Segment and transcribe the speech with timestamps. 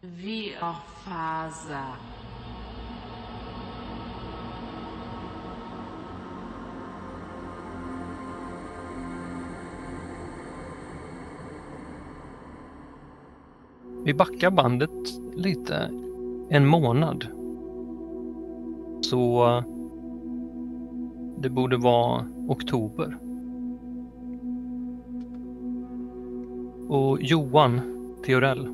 [0.00, 1.84] Viorfaza.
[14.04, 14.90] Vi backar bandet
[15.34, 15.90] lite
[16.50, 17.26] en månad.
[19.00, 19.62] Så
[21.38, 23.18] det borde vara oktober.
[26.88, 27.80] Och Johan
[28.26, 28.68] Theorell,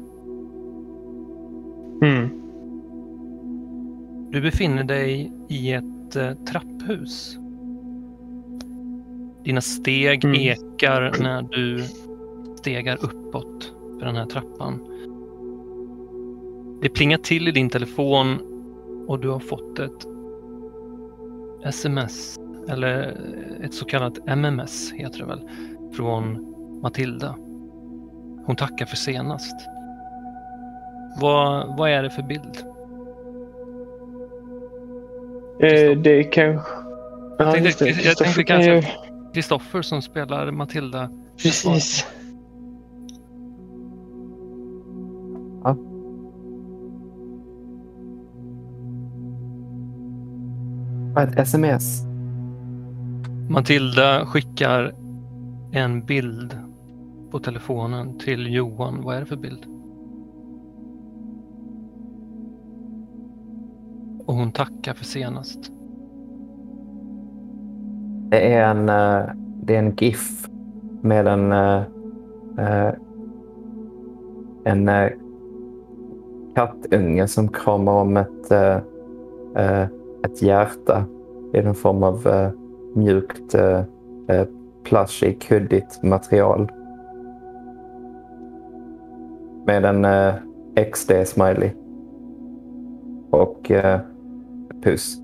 [4.35, 7.39] du befinner dig i ett eh, trapphus.
[9.45, 10.41] Dina steg Mm.
[10.41, 11.85] ekar när du
[12.59, 14.81] stegar uppåt för den här trappan.
[16.83, 18.39] Det plingar till i din telefon
[19.09, 20.07] och du har fått ett
[21.65, 22.39] sms,
[22.69, 23.21] eller
[23.63, 25.49] ett så kallat MMS heter det väl,
[25.93, 27.37] från Matilda.
[28.47, 29.69] Hon tackar för senast.
[31.21, 32.74] Vad, vad är det för bild?
[35.61, 36.71] Eh, det kanske...
[37.39, 38.05] Jag Ja, tänkte- just det.
[38.05, 38.91] jag tänkte kan kanske-
[39.35, 41.11] Kristoffer som spelar Matilda.
[41.43, 42.07] Precis.
[51.15, 52.03] Vad är ett sms?
[53.49, 54.95] Matilda skickar
[55.73, 56.59] en bild
[57.31, 59.03] på telefonen till Johan.
[59.03, 59.67] Vad är det för bild?
[64.27, 65.73] Och hon tackar för senast.
[68.31, 69.31] Det är en, eh,
[69.63, 70.49] det är en GIF
[71.01, 71.83] med en, eh,
[72.59, 72.95] eh,
[74.65, 74.91] en
[76.55, 78.53] kattunge som kramar om ett,
[80.25, 81.05] ett hjärta
[81.53, 82.29] i någon form av
[82.95, 83.55] mjukt
[84.85, 86.73] plushy, kuddigt material.
[89.67, 90.35] Med en eh,
[90.77, 91.71] XD-smiley.
[93.31, 94.01] Och eh,
[94.85, 95.21] puss.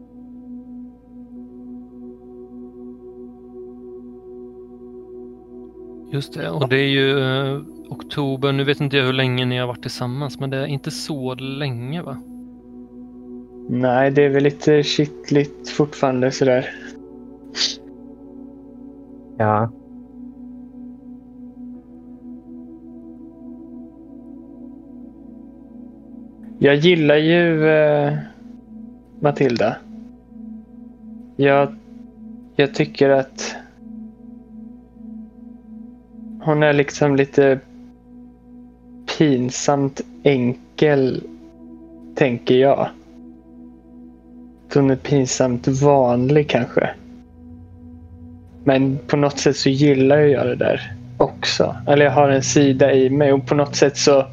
[6.12, 8.52] Just det, och det är ju eh, oktober.
[8.52, 11.34] Nu vet inte jag hur länge ni har varit tillsammans, men det är inte så
[11.34, 12.22] länge va?
[13.68, 16.66] Nej, det är väl lite kittligt fortfarande sådär.
[19.38, 19.70] Ja.
[26.58, 28.12] Jag gillar ju eh,
[29.20, 29.76] Matilda.
[31.36, 31.74] Jag,
[32.56, 33.56] jag tycker att
[36.42, 37.60] hon är liksom lite
[39.18, 41.22] pinsamt enkel,
[42.14, 42.88] tänker jag.
[44.74, 46.90] Hon är pinsamt vanlig kanske.
[48.64, 51.76] Men på något sätt så gillar jag det där också.
[51.86, 54.26] Eller jag har en sida i mig och på något sätt så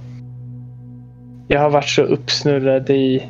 [1.47, 3.29] jag har varit så uppsnurrad i,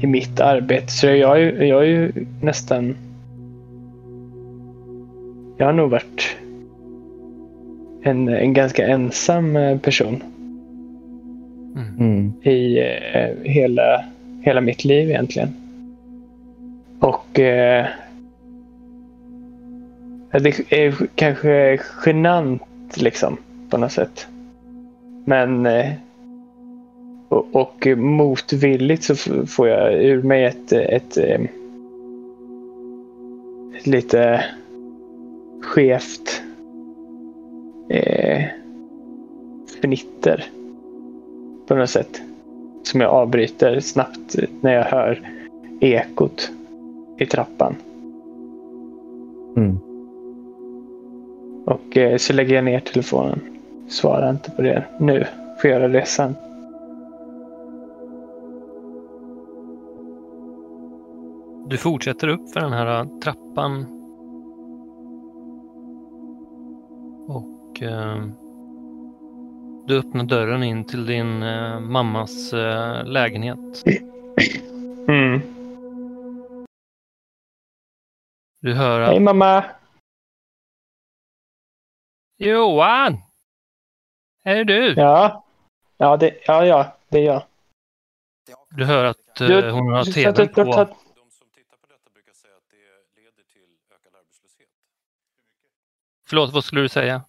[0.00, 2.96] i mitt arbete så jag är, jag är ju nästan...
[5.56, 6.36] Jag har nog varit
[8.02, 10.22] en, en ganska ensam eh, person
[11.78, 11.96] Mm.
[11.98, 12.32] Mm.
[12.42, 14.04] i eh, hela,
[14.42, 15.48] hela mitt liv egentligen.
[17.00, 17.86] Och eh,
[20.32, 22.62] det är kanske genant
[22.96, 23.36] liksom
[23.70, 24.26] på något sätt.
[25.24, 25.92] Men eh,
[27.28, 29.14] och, och motvilligt så
[29.46, 31.50] får jag ur mig ett, ett, ett
[33.86, 34.44] lite
[35.62, 36.42] skevt
[37.88, 38.44] eh,
[39.80, 40.44] fnitter
[41.66, 42.20] på något sätt.
[42.82, 45.30] Som jag avbryter snabbt när jag hör
[45.80, 46.50] ekot
[47.18, 47.76] i trappan.
[49.56, 49.78] Mm.
[51.66, 53.40] Och eh, så lägger jag ner telefonen.
[53.88, 55.26] Svarar inte på det nu.
[55.62, 56.34] Får göra det sen.
[61.70, 63.86] Du fortsätter upp för den här trappan.
[67.28, 68.24] Och eh,
[69.86, 73.58] du öppnar dörren in till din eh, mammas eh, lägenhet.
[75.08, 75.40] Mm.
[78.60, 79.64] Du hör Hej att mamma!
[82.36, 83.16] Johan!
[84.44, 84.94] Är det du?
[84.96, 85.44] Ja.
[85.96, 87.42] Ja, det, ja, ja, det är jag.
[88.70, 90.72] Du hör att eh, hon har tvn på.
[90.72, 94.68] ta- De som tittar på detta brukar säga att det leder till ökad arbetslöshet.
[96.28, 97.22] Förlåt, vad skulle du säga?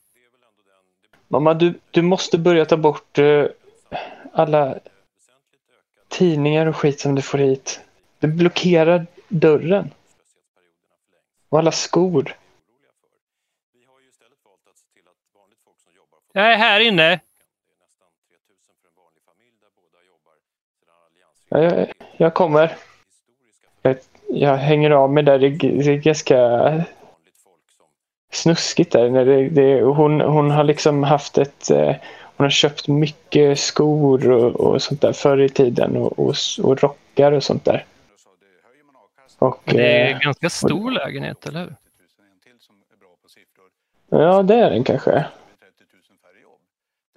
[1.27, 3.45] Mamma, du, du måste börja ta bort eh,
[4.33, 4.79] alla
[6.07, 7.81] tidningar och skit som du får hit.
[8.19, 9.93] Du blockerar dörren.
[11.49, 12.37] Och alla skor.
[16.31, 16.95] Jag är här inne.
[16.95, 17.19] Det är
[17.79, 19.51] nästan 3000 för en vanlig familj.
[19.51, 20.35] familj där båda jobbar
[20.79, 21.87] sedan alliansfrihet.
[21.87, 22.77] Ja, jag, jag kommer.
[23.81, 23.97] Jag,
[24.29, 25.39] jag hänger av mig där.
[25.39, 26.37] Det är det är ganska
[28.31, 29.09] snuskigt där.
[29.09, 31.71] När det, det, hon, hon har liksom haft ett...
[31.71, 31.95] eh,
[32.37, 36.83] Hon har köpt mycket skor och, och sånt där förr i tiden och, och, och
[36.83, 37.85] rockar och sånt där.
[39.39, 41.67] Och, det är eh, ganska stor lägenhet, eller hur?
[41.67, 41.77] 30
[42.19, 43.65] 000 en till som är bra på siffror.
[44.09, 45.11] ja, det är den kanske.
[45.11, 45.25] Det
[45.59, 46.59] blir 30 000 färre jobb.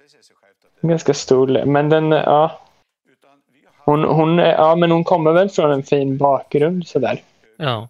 [0.03, 1.65] Det säger sig självt att det Ganska stor.
[1.65, 2.19] Men den, ja.
[2.21, 2.59] har haft
[3.77, 7.21] Hon, hon, är- ja, men hon kommer väl från en fin bakgrund sådär.
[7.57, 7.87] Ja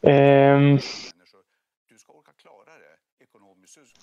[0.00, 1.12] ska-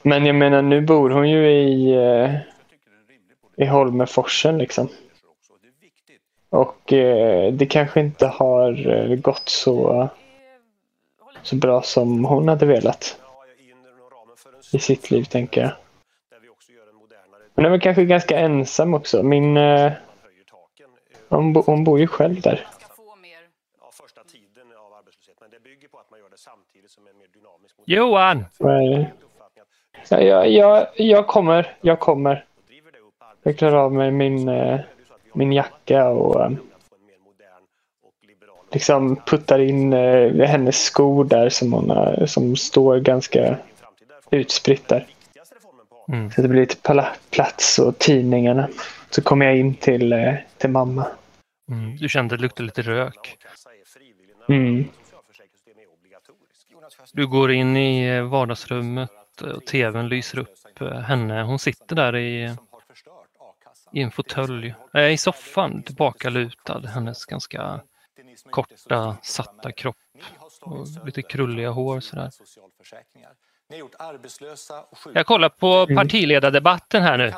[0.04, 2.36] men jag menar, nu bor hon ju i, eh,
[3.58, 4.90] i Holmeforsen liksom.
[6.50, 10.10] Och eh, det kanske inte har eh, gått så,
[11.44, 13.20] så bra som hon hade velat
[14.74, 15.72] i sitt liv, tänker jag.
[17.56, 19.24] Hon är väl kanske ganska ensam också.
[19.24, 19.92] Min, eh,
[21.30, 22.68] hon, bo, hon bor ju själv där.
[22.80, 23.44] ska få mer
[23.82, 25.38] Ja, första tiden av arbetslöshet.
[25.42, 27.75] Men det bygger på att man gör det samtidigt som en mer dynamisk modell.
[27.86, 28.46] Johan!
[28.60, 29.16] Att
[30.10, 32.46] Ja, jag, jag, jag kommer, jag kommer.
[33.44, 36.52] Jag klarar av mig min, eh, att min jacka och eh,
[38.68, 43.58] att liksom puttar in eh, hennes skor där som, hon har, som står ganska
[44.32, 45.08] utspritt där.
[46.08, 46.32] Mm.
[46.32, 48.68] Så det blir lite plats och tidningarna.
[49.10, 51.08] Så kommer jag in till, till mamma.
[51.72, 51.98] Mm.
[51.98, 53.38] Du kände det luktade lite rök.
[54.50, 54.86] Mm.
[55.04, 56.72] socialförsäkringssystem är obligatoriskt.
[56.72, 59.10] Jonas Sjöstedt, Du går in i eh, vardagsrummet
[59.42, 61.42] och tvn lyser upp eh, henne.
[61.44, 62.56] Hon sitter där i,
[63.92, 66.80] i en fåtölj, äh, i soffan, tillbakalutad.
[66.88, 67.82] Hennes ganska
[68.50, 69.96] korta, satta kropp
[70.62, 72.30] och lite krulliga hår sådär.
[75.14, 75.96] Jag kollar på Mm.
[75.96, 77.34] partiledardebatten här nu.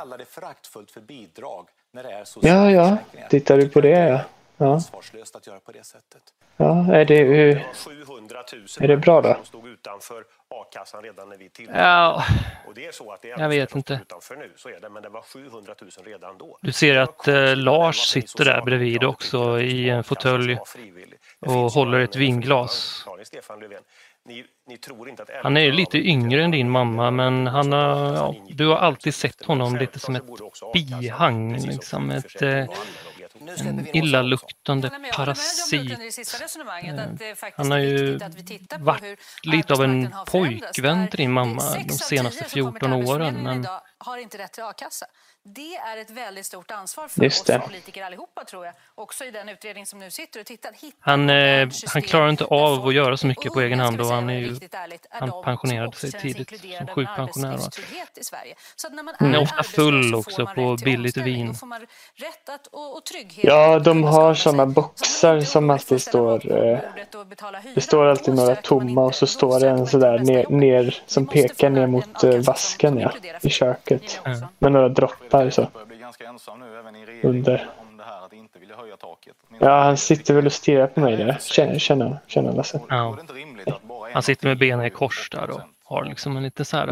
[2.41, 2.97] Ja, ja.
[3.29, 4.21] Tittar du på det, ja.
[4.57, 6.21] Ja, Ansvarslöst att göra på det sättet.
[6.57, 7.23] ja är det...
[7.23, 9.33] Det var 700 000 Är det bra då?
[9.33, 11.79] som stod utanför a-kassan redan när vi tillträdde.
[11.79, 12.23] Ja,
[12.67, 13.99] Och det är så att det är Jag vet inte.
[14.01, 16.57] Utanför nu, så är det, men det var 700 000 redan då.
[16.61, 20.59] du ser att eh, Lars sitter där bredvid också i en fåtölj
[21.39, 23.05] och håller ett vinglas.
[24.27, 24.79] Ni, ni
[25.43, 29.15] Han är ju lite yngre än din mamma, men han har, ja, du har alltid
[29.15, 30.23] sett honom lite som ett
[30.73, 32.65] bihang, liksom ett, eh,
[33.49, 35.91] en illaluktande parasit.
[37.35, 38.19] Faktiskt Han har ju
[38.79, 42.93] varit lite av en pojkvän till din mamma de senaste tio som kommer till 14
[42.93, 43.33] åren.
[43.43, 45.05] Men idag har inte rätt till a-kassa.
[45.55, 48.73] Det är ett väldigt stort ansvar för Just oss politiker allihopa, tror jag.
[48.95, 50.71] Också i den utredning som nu sitter och tittar.
[50.99, 54.01] Han, eh, han klarar inte av att göra så mycket på unga, egen ska hand
[54.01, 57.57] och han är ju- ärligt, är han pensionerade sig tidigt som sjukpensionär.
[58.75, 61.55] Så att när man Han är är ofta full också på billigt vin.
[62.45, 63.03] Att, och, och
[63.41, 66.39] ja, de har sådana boxar som alltid står...
[66.39, 66.79] på eh.
[67.75, 71.69] Det står alltid några tomma och så står det en sådär ner, ner som pekar
[71.69, 73.11] ner mot eh, vasken ja,
[73.41, 74.19] i köket.
[74.59, 75.67] Med några droppar så.
[77.23, 77.69] Under.
[78.05, 79.35] här att inte vilja höja taket.
[79.59, 81.37] Ja, han sitter väl och stirrar på mig där.
[81.41, 82.81] Känner, känner, känner Lasse.
[82.89, 83.17] Ja.
[84.13, 86.87] Han sitter med benen i kors där och 8% har liksom en lite så här...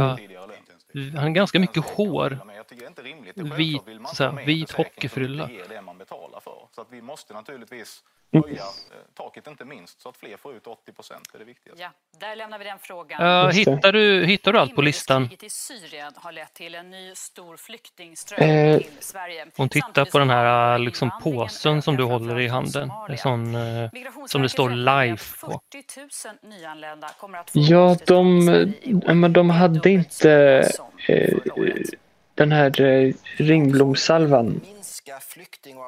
[0.95, 1.15] Mm.
[1.15, 2.39] Han har ganska mycket hår.
[3.35, 3.81] Vit-
[4.13, 5.49] så här, vit hockeyfrilla.
[6.75, 8.03] Så att vi måste naturligtvis.
[8.33, 11.29] Höja eh, taket inte minst så att fler får ut 80 procent.
[11.31, 11.81] Det är det viktigaste.
[11.81, 13.21] Ja, där lämnar vi den frågan.
[13.21, 15.29] Uh, hittar, du, hittar du allt på listan?
[15.41, 19.45] I Syrien har lett till en ny stor flyktingström Eh, till Sverige.
[19.57, 22.91] Hon tittar på den här liksom, invandringen påsen som du håller i handen.
[23.09, 25.61] En sån, eh, Migrationsverket som det står live på.
[25.71, 28.45] 40 000 nyanlända kommer att få Ja, de,
[29.05, 30.31] men de hade inte
[31.07, 31.37] eh,
[32.35, 33.13] den här eh,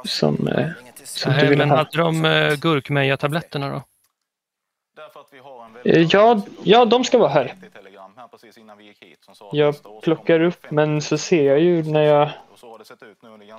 [0.05, 0.69] som, eh,
[1.03, 1.77] som du Nej, ville men ha.
[1.77, 3.83] hade de uh, gurkmeja-tabletterna då?
[5.85, 7.55] Eh, Ja, ja, de ska vara här.
[9.51, 12.27] Jag plockar upp, 50 men så ser jag ju när jag,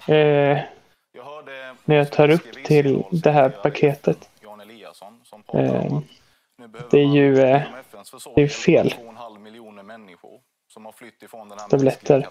[0.09, 0.59] eh,
[1.85, 4.31] när jag tar upp till det här paketet.
[5.52, 6.00] Eh,
[6.90, 7.62] det är ju, eh,
[8.35, 8.90] det är fel.
[8.90, 12.28] 2,5 miljoner människor som har flytt ifrån den här Tabletter.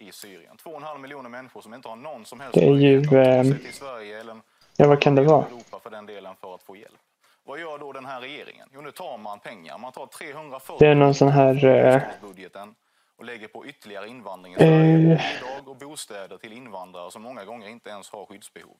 [0.00, 0.56] I Syrien.
[0.64, 3.72] 2,5 miljoner människor som inte har någon som helst Det är ju, möjlighet eh, till
[3.72, 4.36] Sverige eller
[4.76, 5.46] Ja, vad kan det vara?
[5.46, 6.98] Europa för den delen för att få hjälp.
[7.44, 8.68] Vad gör då den här regeringen?
[8.74, 9.78] Jo, nu tar man pengar.
[9.78, 12.74] Man tar 340 Det är någon sån här, eh, budgeten
[13.18, 14.58] och lägger på ytterligare invandring i.
[14.58, 15.18] Bidrag
[15.66, 18.76] och bostäder till invandrare som många gånger inte ens har skyddsbehov.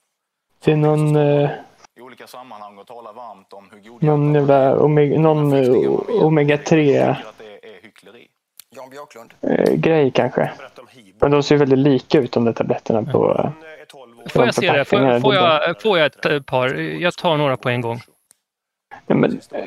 [0.65, 1.50] det är någon, eh,
[1.97, 5.29] I olika sammanhang och talar varmt om hur goda någon jävla omega,
[6.27, 8.29] omega 3 Jag tycker att det är hyckleri.
[8.77, 9.35] Jan Björklund.
[9.41, 10.50] eh, grej kanske.
[11.21, 13.33] Men de ser väldigt lika ut de där tabletterna på...
[13.81, 14.29] Är 12 år.
[14.29, 14.85] Får jag se det?
[14.85, 16.69] Får, får, jag, får jag ett eh, par?
[16.75, 18.00] Jag tar några på en gång.
[19.07, 19.65] Ja, men, eh,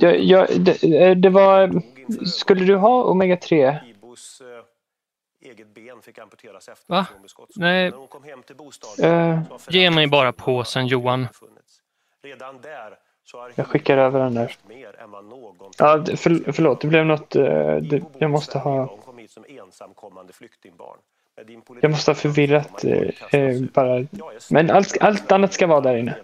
[0.00, 1.82] jag, jag, det, eh, det var...
[2.26, 3.70] Skulle du ha Omega 3?
[3.70, 4.42] Hibos
[5.42, 7.06] eh, eget ben fick amputeras efter Va?
[7.56, 7.90] Nej.
[7.90, 11.28] När hon kom hem till bostaden Eh, har Ge mig bara påsen, Johan.
[12.22, 12.94] Redan där
[13.54, 14.56] Jag skickar över den där.
[14.68, 17.36] mer än vad någon Ja, för, förlåt, det blev något...
[17.36, 18.86] eh, Det, jag måste ha...
[21.62, 24.06] Politik Jag måste ha förvirrat eh, eh, bara...
[24.50, 26.16] Men allt, allt annat ska vara där inne.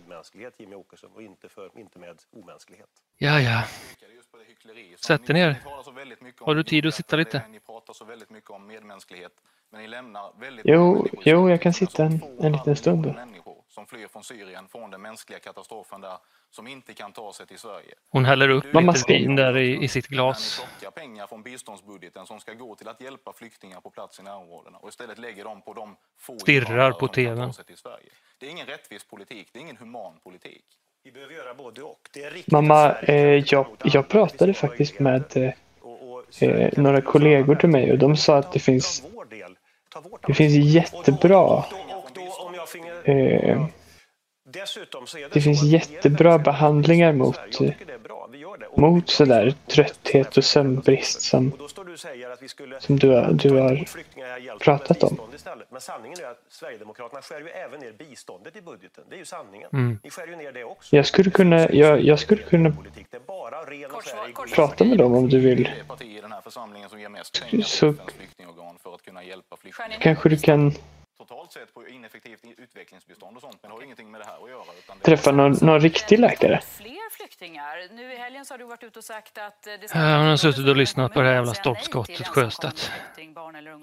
[3.18, 3.62] Ja, ja.
[4.96, 5.48] Sätt dig ner.
[5.48, 7.42] ni talar så väldigt mycket om Har du tid att sitta lite?
[9.72, 13.06] Men ni lämnar väldigt Jo, jo, jag kan Alltså, sitta en- och en liten stund
[13.06, 16.16] människor som flyr från Syrien, från den mänskliga katastrofen där,
[16.50, 17.94] som inte kan ta sig till Sverige.
[18.10, 20.64] Hon häller upp Mamma lite vin där i, i sitt När glas.
[20.80, 24.78] ni pengar från biståndsbudgeten som ska gå till att hjälpa flyktingar på plats i närområdena
[24.78, 27.46] och istället lägger dem på de få Stirrar på TV:n.
[27.46, 28.10] ta sig till Sverige.
[28.38, 30.64] Det är ingen rättvis politik, det är ingen human politik.
[31.04, 32.00] Vi behöver göra både och.
[32.14, 33.14] Det är riktigt Mamma, eh,
[33.46, 35.52] jag, jag pratade faktiskt med eh,
[36.30, 39.02] kan några kollegor till mig och de sa att det finns,
[40.26, 41.64] det finns jättebra,
[43.04, 43.66] eh,
[45.32, 47.38] det, finns jättebra behandlingar mot,
[48.76, 51.52] mot sådär trötthet och sömnbrist som,
[52.80, 55.18] som du, har- du har pratat om.
[55.70, 59.04] Men sanningen är att Sverigedemokraterna skär ju även ner biståndet i budgeten.
[59.08, 59.68] Det är ju sanningen.
[59.72, 59.98] Mm.
[60.04, 60.96] Ni skär ju ner det också.
[60.96, 62.72] Jag skulle kunna, jag, jag skulle kunna
[64.54, 65.70] prata med dem om du vill.
[67.64, 67.94] Så-
[70.00, 70.72] Kanske du kan
[71.30, 74.50] Totalt sett på ineffektivt utvecklingsbistånd och sånt, men det har ingenting med det här att
[74.50, 74.62] göra.
[74.78, 76.60] Utan det träffa någon, någon riktig läkare.
[76.60, 77.94] Fler flyktingar.
[77.94, 80.16] Nu i helgen så har du varit ute och sagt att eh, det ska Ja,
[80.18, 82.92] hon har suttit och lyssnat på det här jävla stolpskottet, Sjöstedt.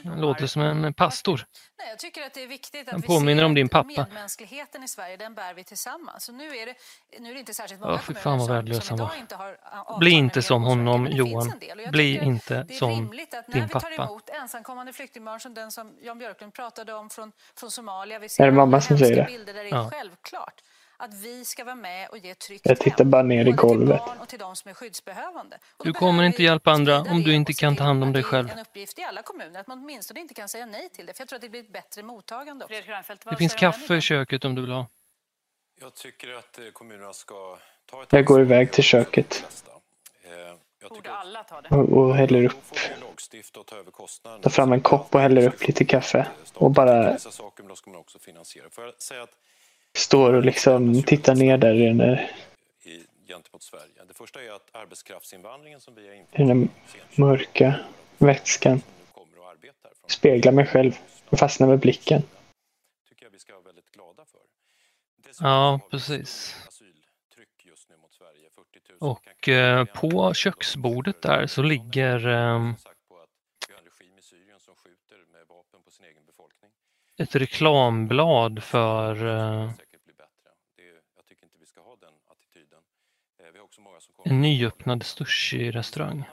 [0.04, 1.46] Han låter som en pastor.
[1.78, 3.88] Nej, jag tycker att det är viktigt att Han vi påminner ser om din pappa.
[3.88, 6.24] medmänskligheten i Sverige, den bär vi tillsammans.
[6.24, 6.76] Så nu är det,
[7.20, 9.12] nu är det inte särskilt många Ja, fy fan vad som, värdelös han var.
[9.20, 9.58] inte har
[10.00, 11.52] Bli inte som honom, Johan.
[11.92, 14.04] Bli inte som rimligt att när din vi tar pappa.
[14.04, 18.20] emot ensamkommande flyktingbarn som den som Jan Björklund pratade om från, från Somalia.
[18.20, 19.24] Vi Är det mamma som säger det?
[19.26, 19.90] bilder där det är Ja.
[19.94, 20.62] självklart
[21.00, 24.02] att vi ska vara med och ge tryggt Jag tittar bara ner i golvet.
[24.20, 25.58] Och till de som är skyddsbehövande.
[25.78, 28.14] Och Du kommer inte vi hjälpa andra om du inte kan ta hand om att
[28.14, 28.50] dig själv.
[28.52, 31.14] en uppgift i alla kommuner att man åtminstone inte kan säga nej till det.
[31.14, 32.82] För jag tror att det blir ett bättre mottagande också.
[33.30, 34.88] Det finns kaffe i köket om du vill ha.
[35.82, 37.58] Jag tycker att eh, kommunerna ska
[38.10, 39.46] Jag går iväg till köket.
[40.24, 42.64] Eh, och, och häller upp.
[44.42, 46.28] Tar fram en kopp och häller upp lite kaffe.
[46.54, 47.18] Och bara
[49.96, 52.32] står och liksom tittar ner där i den där,
[53.28, 54.06] gentemot Sverige.
[54.08, 56.70] Det första är att arbetskraftsinvandringen som vi har infört den
[57.16, 57.80] mörka
[58.18, 58.82] vätskan.
[60.08, 60.98] Speglar mig själv
[61.30, 62.22] och fastnar med blicken.
[63.10, 63.32] tycker jag
[69.00, 72.76] Och eh, på köksbordet där så ligger ehm,
[77.18, 79.72] ett reklamblad för eh,
[84.24, 86.24] en nyöppnad sushi-restaurang.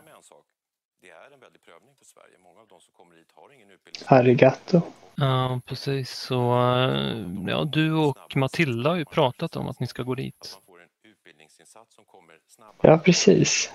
[4.07, 4.83] Arigato.
[5.15, 6.11] Ja, precis.
[6.11, 10.41] Så eh, ja, du och Matilda har ju pratat om att ni ska gå dit.
[10.41, 12.93] Att man får en utbildningsinsats som kommer snabbare.
[12.93, 13.73] Ja, precis.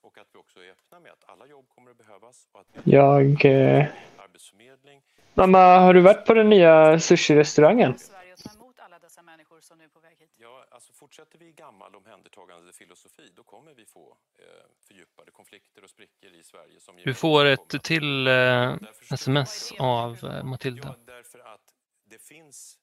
[0.00, 2.48] Och att vi också är öppna med att alla jobb kommer att behövas.
[2.52, 3.44] Och att vi Jag...
[3.44, 3.86] Eh...
[4.16, 5.02] arbetsförmedling
[5.34, 7.98] Mamma, har du varit på den nya sushi-restaurangen?
[7.98, 10.30] Sverige att ta emot alla dessa människor som nu är på väg hit?
[10.36, 14.44] Ja, alltså fortsätter vi i gammal omhändertagande filosofi då kommer vi få eh,
[14.86, 16.80] fördjupade konflikter och sprickor i Sverige.
[16.80, 18.74] Som Du får ett till eh,
[19.10, 20.94] sms av eh, Matilda.
[20.98, 21.74] Ja, därför att
[22.04, 22.78] det finns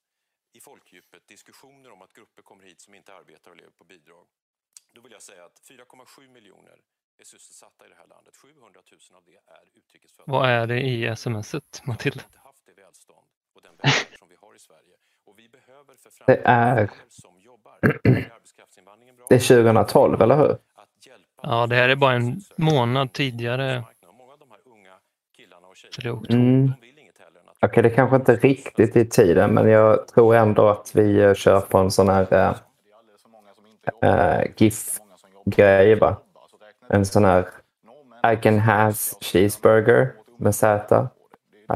[0.53, 4.27] i folkdjupet diskussioner om att grupper kommer hit som inte arbetar och lever på bidrag.
[4.95, 6.77] Då vill jag säga att 4,7 miljoner
[7.21, 8.33] är sysselsatta i det här landet.
[8.35, 10.31] 700 000 av det är utrikesfödda.
[10.31, 12.21] Vad är det i smset, Vi Matilda?
[12.21, 14.95] har inte haft det välstånd och den välfärd som vi har i Sverige.
[15.27, 17.77] Och vi behöver för Det framtiden är- som jobbar.
[18.35, 19.25] Arbetskraftsinvandringen bra?
[19.29, 20.51] Det är 2012, eller hur?
[20.51, 23.83] Att hjälpa Ja, det här är bara en månad tidigare.
[24.17, 24.93] Många av de här unga
[25.37, 26.19] killarna och tjejerna.
[26.29, 26.71] Mm.
[26.71, 30.07] de vill inget hellre än att Okej, det kanske inte riktigt i tiden, men jag
[30.07, 33.25] tror ändå att vi eh, kör på en sån här eh, Det är alldeles
[33.83, 34.53] för många som inte jobbar.
[34.57, 35.51] GIF Många som jobbar.
[35.51, 36.17] grej, va?
[36.51, 37.47] Så räkna En sån här.
[38.33, 41.09] I can has cheeseburger med Z.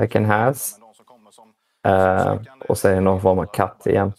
[0.03, 0.83] I can som
[1.85, 2.37] Eh,
[2.69, 4.13] och så är det någon form av katt igen.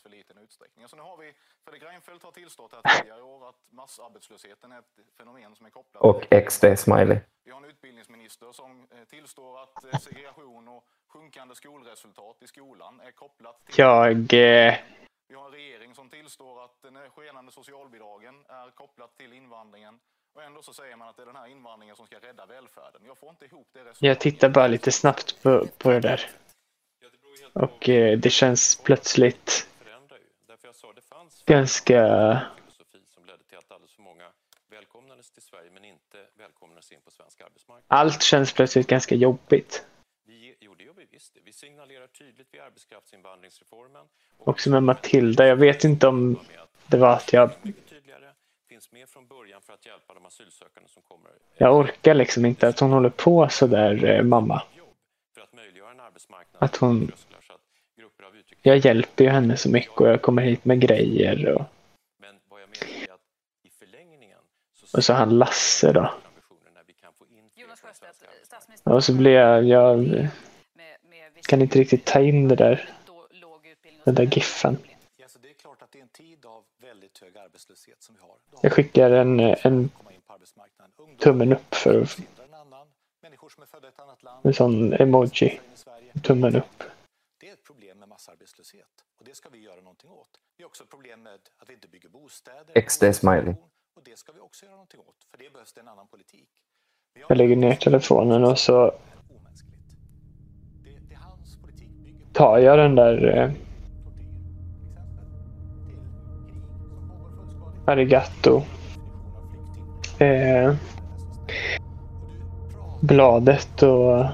[5.99, 7.19] Och XD-smiley.
[7.45, 13.11] Vi har en utbildningsminister som eh, tillstår att segregation och sjunkande skolresultat i skolan är
[13.11, 13.75] kopplat till...
[13.77, 14.33] Jag...
[14.33, 14.75] Eh,
[15.29, 20.01] Vi har en regering som tillstår att den skenande socialbidragen är kopplat till invandringen.
[20.35, 23.03] Och ändå så säger man att det är den här invandringen som ska rädda välfärden.
[23.07, 24.21] Jag får inte ihop det jag resonemanget.
[24.21, 26.31] tittar bara lite snabbt på, på det där.
[27.53, 29.69] Och eh, det känns plötsligt
[30.81, 30.95] jag
[31.47, 32.01] ganska...
[32.57, 34.25] filosofi som ledde till att alldeles för många
[34.71, 37.85] välkomnades till Sverige men inte välkomnades in på svensk arbetsmarknad.
[37.89, 39.87] Allt känns plötsligt ganska jobbigt.
[40.35, 41.37] Vi, jo, det gör vi visst.
[41.45, 44.07] Vi signalerar tydligt vid arbetskraftsinvandringsreformen.
[44.39, 45.47] Också med Matilda.
[45.47, 46.41] Jag vet inte om
[46.87, 47.51] det var att jag...
[51.59, 54.63] Jag orkar liksom inte att hon håller på så där, eh, mamma.
[56.59, 57.13] att hon-
[58.63, 61.63] Jag hjälper ju henne så mycket och jag kommer hit med grejer och,
[62.19, 63.21] Men vad jag menar är att
[63.63, 64.39] i förlängningen
[64.95, 66.01] och så han Lasse då.
[66.01, 68.47] ambitioner när vi kan få in fler Jonas på den Sjöstedt, svenska arbetsmarknaden.
[68.47, 68.74] statsministern...
[68.85, 69.65] Och så blir jag...
[69.65, 70.29] Jag
[71.49, 72.91] kan inte riktigt ta in det där.
[74.05, 74.79] Den där giffen.
[78.07, 78.17] En
[78.63, 79.91] Jag skickar en, en
[80.27, 80.93] arbetsmarknaden.
[80.97, 82.09] Ungdomar tummen upp för
[82.45, 82.87] en annan.
[83.23, 84.47] Människor som är födda i ett annat land.
[84.47, 85.61] en sån emoji.
[86.23, 86.83] Tummen upp.
[87.41, 90.41] Det är ett problem med massarbetslöshet och det ska vi göra någonting åt.
[90.57, 92.75] Vi har också problem med att vi inte bygger bostäder.
[92.75, 93.55] XD-smiley.
[93.95, 96.51] Och det ska vi också göra någonting åt, för det behövs det en annan politik.
[97.29, 98.93] Jag lägger ner telefonen och så
[102.33, 103.51] tar jag den där eh,
[107.85, 108.63] arigato
[110.19, 110.75] eh,
[113.01, 114.25] bladet och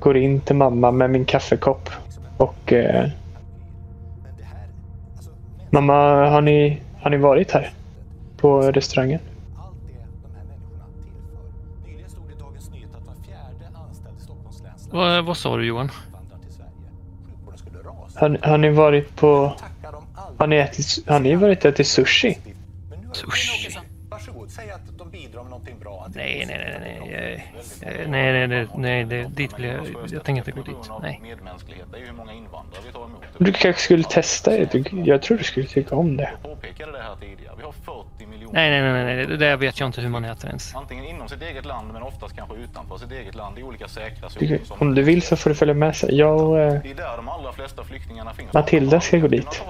[0.00, 1.90] går in till mamma med min kaffekopp.
[2.36, 3.08] Och eh,
[5.70, 7.70] mamma, har ni, har ni varit här?
[8.36, 9.20] På restaurangen?
[14.94, 15.90] Vad, vad sa du Johan?
[18.14, 19.56] Har, har ni varit på...
[20.38, 22.38] Har ni, ätit, har ni varit och ätit sushi?
[23.12, 23.78] Sushi?
[25.34, 26.06] Bidrar med någonting bra.
[26.14, 27.44] Nej, nej, nej, nej, nej,
[27.82, 30.90] eh, nej, nej, nej, nej, det, dit vill jag, jag tänker inte gå dit.
[31.02, 31.20] Nej.
[31.22, 33.20] Medmänsklighet, det är ju hur många invandrare vi tar emot.
[33.38, 34.92] Du kanske skulle testa det.
[34.92, 36.30] Jag tror du skulle tycka om det.
[36.42, 37.54] Jag påpekade det här tidigare.
[37.56, 40.24] Vi har 40 miljoner Nej, nej, nej, nej, det där vet jag inte hur man
[40.24, 40.74] äter ens.
[40.74, 44.30] Antingen inom sitt eget land men oftast kanske utanför sitt eget land i olika säkra
[44.30, 44.60] zoner.
[44.68, 46.18] om du vill så får du följa med sig.
[46.18, 48.52] Jag eh, Det är där de allra flesta flyktingarna finns.
[48.52, 49.62] Matilda ska gå dit.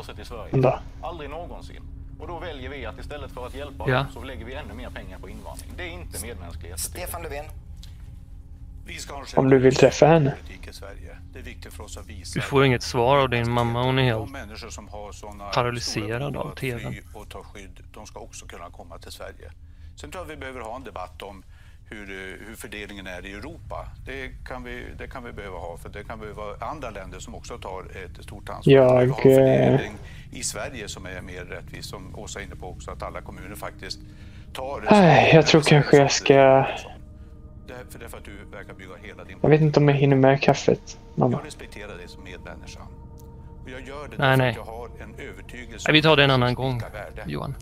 [1.02, 1.93] Aldrig någonsin.
[2.24, 3.96] Och då väljer vi att istället för att hjälpa Ja.
[3.96, 5.70] dem så lägger vi ännu mer pengar på invandring.
[5.76, 6.80] Det är inte medmänsklighet.
[6.80, 7.44] Stefan Löfven.
[9.36, 10.30] Om du vill träffa henne.
[10.30, 11.18] politik i Sverige.
[11.32, 13.98] Det är viktigt för oss att visa Du får inget svar av din mamma, hon
[13.98, 14.30] är de helt...
[14.30, 16.94] människor som har såna paralyserad av TV:n.
[17.14, 19.52] och ta skydd, de ska också kunna komma till Sverige.
[19.96, 21.44] Sen tror jag vi behöver ha en debatt om
[21.88, 23.88] hur, eh, hur fördelningen är i Europa.
[24.06, 27.34] Det kan, vi, det kan vi behöva ha, för det kan behöva andra länder som
[27.34, 28.72] också tar ett stort ansvar.
[28.74, 29.92] Jag, vi fördelning
[30.32, 33.56] i Sverige som är mer rättvis, som Åsa är inne på också, att alla kommuner
[33.56, 33.98] faktiskt
[34.52, 34.84] tar...
[34.90, 36.34] Nej, jag tror kanske jag ska...
[37.66, 40.16] Det, för därför att du verkar bygga hela din Jag vet inte om jag hinner
[40.16, 41.38] med kaffet, mamma.
[41.38, 42.80] jag respekterar dig som medmänniska.
[43.64, 44.50] Och jag gör det Nej, därför nej.
[44.50, 47.24] att jag har en övertygelse Nej, vi tar det en annan gång, värde.
[47.26, 47.54] Johan.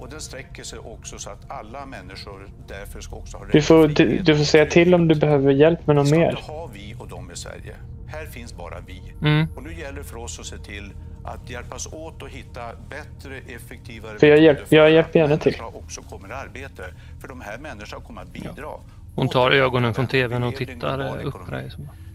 [0.00, 3.62] Och den sträcker sig också så att alla människor därför ska också ha rätt Du
[3.62, 6.30] får, du, du får säga till om du behöver hjälp med Vi något ska mer.
[6.30, 7.74] inte ha vi och dem i Sverige.
[8.08, 9.02] Här finns bara vi.
[9.22, 9.46] Mm.
[9.56, 10.92] Och nu gäller det för oss att se till
[11.24, 12.60] att hjälpas åt och hitta
[12.90, 15.56] bättre, effektivare För jag hjälp- för jag att hjälper gärna till.
[15.74, 16.84] också kommer i arbete.
[17.20, 18.68] För de här människorna kommer att bidra.
[19.14, 21.70] Hon tar ögonen från tvn och tittar upp på dig.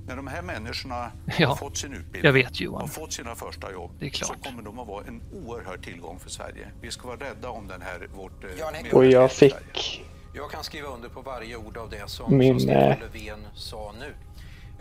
[0.07, 2.81] När de här människorna Ja, har fått sin utbildning, jag vet, Johan.
[2.81, 4.27] har fått sina första jobb, Det är klart.
[4.43, 6.67] så kommer de att vara en oerhörd tillgång för Sverige.
[6.81, 8.95] Vi ska vara rädda om den här, vårt eh.
[8.97, 12.69] Och jag fick Jag kan skriva under på varje ord av det som, Min, som
[12.69, 14.13] Stefan eh, Löfven sa nu.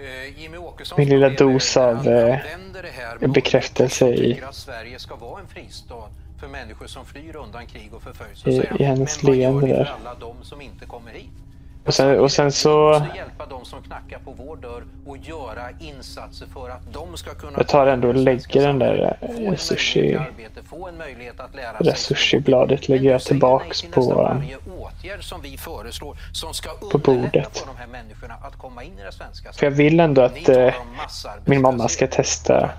[0.04, 4.46] Eh, Jimmy Åkesson min lilla dos av, han använder det här med bekräftelse i- tycker
[4.46, 6.08] att Sverige ska vara en fristad
[6.40, 8.50] för människor som flyr undan krig och förföljelse.
[8.50, 9.94] I- i hennes Men vad gör leende där.
[10.00, 11.30] alla de som inte kommer hit?
[11.86, 13.02] Och sen, och sen så...
[13.14, 17.52] hjälpa de som knackar på vår dörr och göra insatser för att de ska kunna...
[17.56, 20.24] Jag tar ändå och lägger den där, eh, sushi-
[21.78, 26.98] Det där sushi-bladet lägger jag tillbaks på, varje åtgärd som vi föreslår som ska på
[26.98, 27.58] bordet.
[27.58, 30.48] för de här människorna att komma in i det svenska För jag vill ändå att
[30.48, 30.74] eh,
[31.44, 32.70] min mamma ska testa...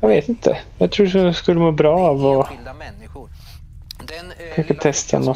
[0.00, 0.58] Jag vet inte.
[0.78, 2.50] Jag tror att jag skulle må bra av att...
[2.50, 2.56] eh,
[4.54, 5.34] Kanske lilla testa som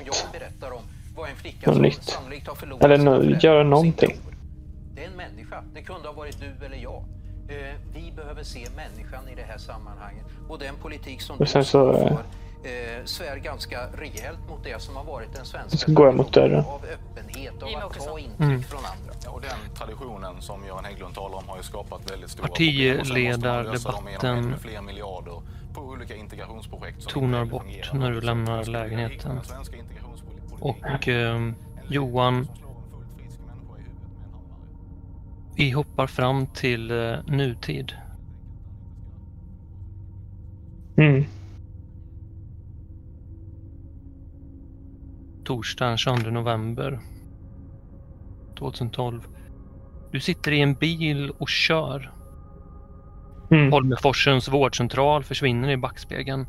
[1.18, 2.02] var en flicka som nytt.
[2.02, 4.16] sannolikt har förlorat Eller föräldrar göra någonting.
[4.94, 5.64] Det är en människa.
[5.74, 7.04] Det kunde ha varit du eller jag.
[7.48, 10.24] Eh, vi behöver se människan i det här sammanhanget.
[10.48, 12.24] Och den politik som Och sen du står så, eh, för
[12.64, 16.32] eh, svär ganska rejält mot det som har varit den svenska Så går jag mot
[16.32, 16.64] dörren.
[16.64, 18.62] av öppenhet och att ta intryck Mm.
[18.62, 19.14] från andra.
[19.24, 24.18] Ja, Och den traditionen som Göran Hägglund talar om har ju skapat väldigt stora Partiledardebatten
[27.08, 29.40] tonar bort när du lämnar Så lägenheten.
[30.60, 31.50] Och eh,
[31.88, 32.46] Johan,
[35.56, 37.92] vi hoppar fram till eh, nutid.
[40.96, 41.24] Mm.
[45.44, 47.00] Torsdagen 22 november
[48.58, 49.26] 2012.
[50.12, 52.12] Du sitter i en bil och kör.
[53.50, 53.72] Mm.
[53.72, 56.46] Holmeforsens vårdcentral försvinner i backspegeln.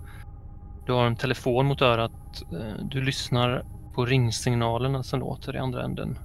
[0.86, 2.43] Du har en telefon mot örat.
[2.52, 6.19] Eh, Du lyssnar på ringsignalerna som låter i andra änden.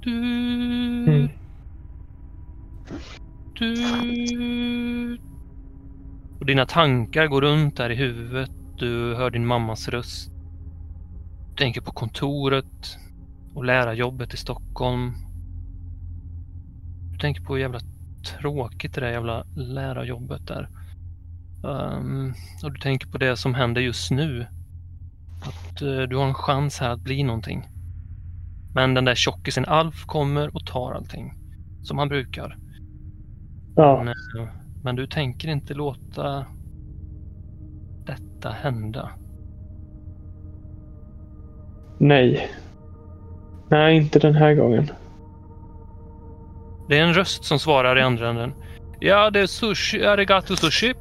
[0.00, 0.18] Du...
[1.06, 1.28] Mm.
[3.58, 5.18] Du...
[6.40, 8.50] Och dina tankar går runt där i huvudet.
[8.78, 10.30] Du hör din mammas röst.
[11.48, 12.98] Du tänker på kontoret
[13.54, 15.12] och lärarjobbet i Stockholm.
[17.12, 17.80] Du tänker på hur jävla
[18.40, 20.68] tråkigt det där jävla lärarjobbet där.
[21.64, 24.46] Ehm, och du tänker på det som händer just nu.
[25.76, 27.68] Att eh, du har en chans här att bli någonting.
[28.74, 31.34] Men den där tjockisen Alf kommer och tar allting.
[31.82, 32.56] Som han brukar.
[33.76, 34.02] Ja.
[34.04, 34.48] Men, eh,
[34.82, 36.46] men du tänker inte låta
[38.06, 39.10] detta hända.
[41.98, 42.50] Nej.
[43.68, 44.90] Nej, inte den här gången.
[46.88, 48.52] Det är en röst som svarar i andra änden.
[49.00, 50.94] Ja, det är sushi, arigato sushi.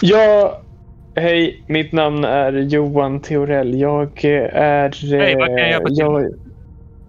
[0.00, 0.60] Ja,
[1.16, 1.64] hej.
[1.66, 3.80] Mitt namn är Johan Theorell.
[3.80, 5.16] Jag eh, är...
[5.18, 6.30] Hej, vad kan jag hjälpa till jag,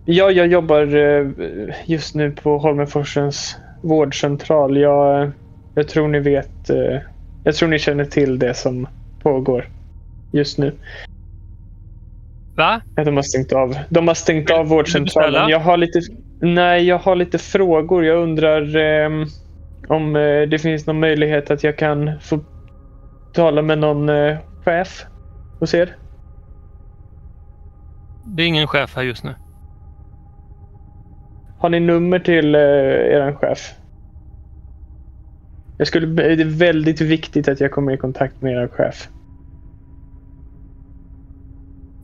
[0.06, 1.28] Ja, jag jobbar eh,
[1.86, 4.78] just nu på Holmenforsens vårdcentral.
[4.78, 5.32] Jag,
[5.74, 6.70] jag tror ni vet...
[6.70, 7.00] eh,
[7.44, 8.88] Jag tror ni känner till det som
[9.24, 9.66] pågår
[10.32, 10.72] just nu.
[12.56, 12.82] Va?
[12.96, 15.50] Ja, De har stängt av, de har stängt Vill- av vårdcentralen.
[15.50, 16.00] Jag har lite...
[16.42, 18.06] Nej, jag har lite frågor.
[18.06, 19.26] Jag undrar ehm,
[19.88, 22.40] om eh, det finns någon möjlighet att jag kan få
[23.34, 25.06] tala med någon eh, chef
[25.60, 25.96] hos er.
[28.26, 29.36] Det är ingen chef här just nu.
[31.60, 33.76] Har ni nummer till eh, er chef?
[35.78, 39.10] Jag skulle, det är väldigt viktigt att jag kommer i kontakt med er chef.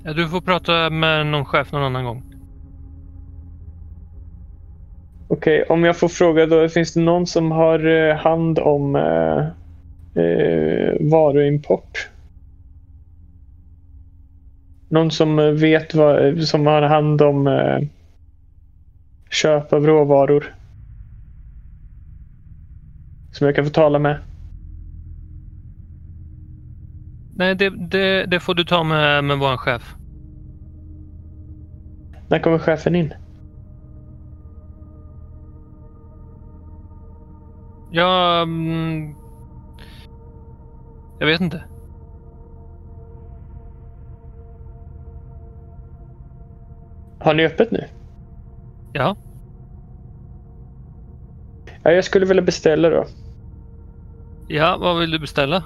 [0.03, 2.23] Ja, du får prata med någon chef någon annan gång.
[5.27, 6.69] Okej, om jag får fråga då.
[6.69, 9.47] Finns det någon som har eh, hand om eh,
[10.17, 12.09] eh, varuimport?
[14.89, 17.79] Någon som eh, vet vad, som har hand om eh,
[19.31, 20.53] köp av råvaror?
[23.31, 24.19] Som jag kan få tala med?
[27.29, 29.95] Nej, det, det, det får du ta med, med vår chef.
[32.27, 33.13] När kommer chefen in?
[37.87, 38.45] Ja...
[41.19, 41.63] Jag vet inte.
[47.19, 47.87] Har ni öppet nu?
[48.93, 49.15] Ja.
[51.83, 53.05] Ja, jag skulle vilja beställa då.
[54.47, 55.63] Ja, vad vill du beställa?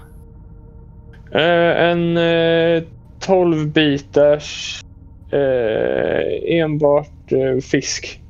[1.31, 2.83] Eh, en eh,
[3.19, 4.81] 12 bitars
[5.31, 8.21] eh, enbart eh, fisk.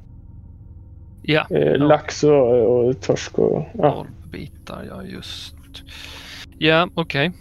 [1.22, 1.48] Ja.
[1.50, 1.78] Eh, ja.
[1.78, 3.66] Lax och, och torsk och...
[3.74, 3.92] Ja.
[3.94, 5.56] 12 bitar, ja just.
[6.63, 7.32] Ja, okej.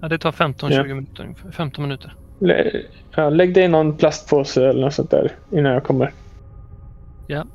[0.00, 0.84] Ja, det tar 15-20 Ja.
[0.84, 1.50] minuter ungefär.
[1.50, 2.14] 15 minuter.
[2.40, 2.82] Lä,
[3.16, 6.12] ja, lägg det i någon plastpåse eller något sånt där innan jag kommer.
[7.26, 7.46] Ja.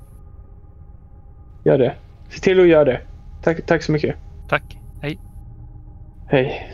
[1.66, 1.96] Gör det.
[2.30, 3.02] Se till att göra det.
[3.44, 4.16] Tack, tack så mycket.
[4.50, 4.78] Tack.
[5.02, 5.20] Hej.
[6.28, 6.72] Hej.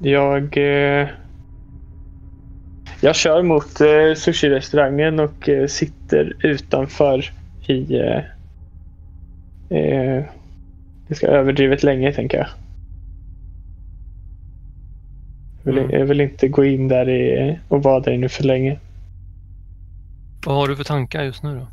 [0.00, 0.56] Jag...
[0.56, 1.08] Eh,
[3.00, 7.37] jag kör mot eh, sushi-restaurangen och eh, sitter utanför
[7.70, 7.96] i...
[7.98, 8.24] Eh,
[9.78, 10.24] eh,
[11.08, 12.48] det ska överdrivet länge, tänker jag.
[15.62, 16.00] Jag vill, Mm.
[16.00, 18.78] jag vill inte gå in där i, och vara där inne för länge.
[20.46, 21.66] Vad har du för tankar just nu då?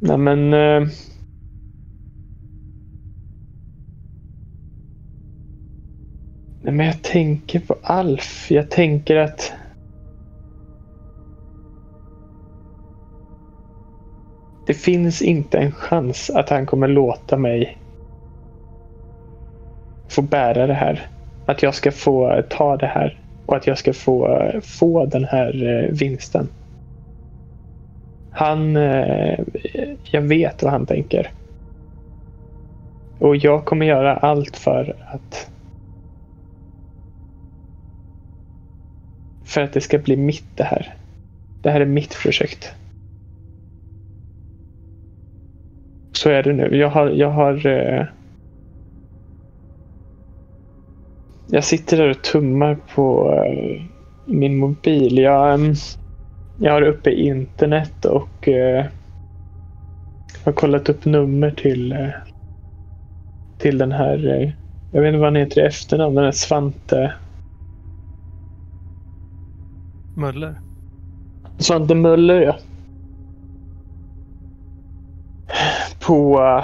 [0.00, 0.54] Nej men...
[0.54, 0.88] Eh,
[6.60, 8.50] nej men jag tänker på Alf.
[8.50, 9.52] Jag tänker att...
[14.68, 17.78] Det finns inte en chans att han kommer låta mig
[20.08, 21.06] få bära det här.
[21.46, 25.64] Att jag ska få ta det här och att jag ska få, få den här
[25.64, 26.48] eh, vinsten.
[28.30, 28.76] Han...
[28.76, 29.38] Eh,
[30.10, 31.30] jag vet vad han tänker.
[33.18, 35.50] Och jag kommer göra allt för att...
[39.44, 40.94] För att det ska bli mitt det här.
[41.62, 42.74] Det här är mitt projekt.
[46.18, 46.76] Så är det nu.
[46.76, 47.08] Jag har...
[47.10, 48.04] Jag har eh,
[51.50, 53.82] jag sitter där och tummar på eh,
[54.24, 55.18] min mobil.
[55.18, 55.74] Jag, ehm,
[56.58, 58.86] jag har uppe internet och eh,
[60.44, 62.08] har kollat upp nummer till, eh,
[63.58, 64.50] till den här, eh,
[64.90, 67.14] jag vet inte vad han heter i efternamn, den här Svante,
[70.16, 70.54] Möller.
[71.58, 72.58] Svante Möller ja.
[76.08, 76.62] På,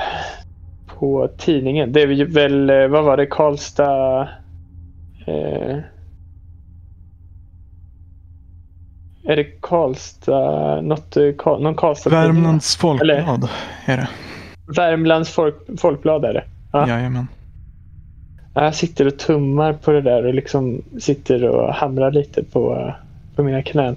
[0.87, 1.93] på tidningen.
[1.93, 4.21] Det är väl, eh, vad var det, Karlstad...
[5.27, 5.79] Eh,
[9.27, 13.49] är det Karlstad, något, eh, Karl- någon Karlstad Värmlands Folkblad
[13.87, 14.09] är det.
[14.77, 16.45] Värmlands folk, folkblad är det.
[16.73, 16.89] Ja.
[16.89, 17.29] Jajamän.
[18.55, 22.95] Jag sitter och tummar på det där och liksom sitter och hamrar lite på,
[23.37, 23.97] på mina knän.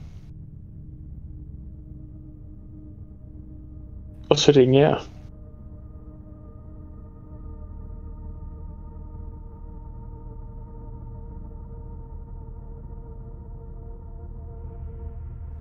[4.27, 4.99] Och så ringer jag.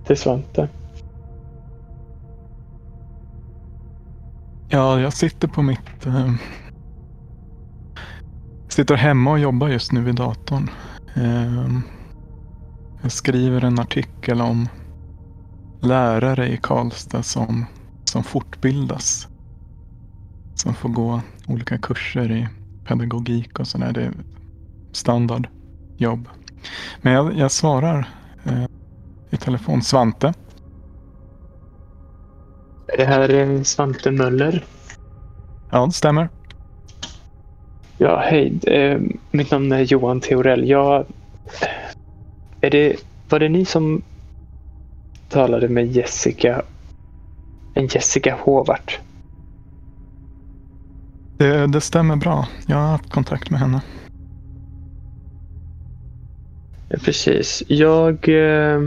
[0.06, 0.68] Till Svante.
[4.68, 6.06] Ja, jag sitter på mitt...
[6.06, 6.32] Eh,
[8.68, 10.70] sitter hemma och jobbar just nu vid datorn.
[11.14, 11.78] Eh,
[13.02, 14.68] jag skriver en artikel om
[15.80, 17.66] lärare i Karlstad som,
[18.04, 19.28] som fortbildas.
[20.54, 22.48] Som får gå olika kurser i
[22.84, 23.92] pedagogik och sådär.
[23.92, 24.12] Det är
[24.92, 26.28] standardjobb.
[27.02, 28.08] Men jag, jag svarar
[28.44, 28.64] eh,
[29.30, 29.82] i telefon.
[29.82, 30.34] Svante.
[32.88, 34.64] Är det här Svante Möller?
[35.70, 36.28] Ja, det stämmer.
[37.98, 38.58] Ja, hej.
[38.66, 40.68] Eh, mitt namn är Johan Theorell.
[40.68, 41.04] Jag...
[42.60, 42.96] Är det...
[43.28, 44.02] Var det ni som
[45.28, 46.62] talade med Jessica?
[47.74, 49.00] En Jessica Håvart?
[51.38, 52.48] Det, det stämmer bra.
[52.66, 53.80] Jag har haft kontakt med henne.
[56.88, 57.62] Ja, precis.
[57.68, 58.80] Jag eh,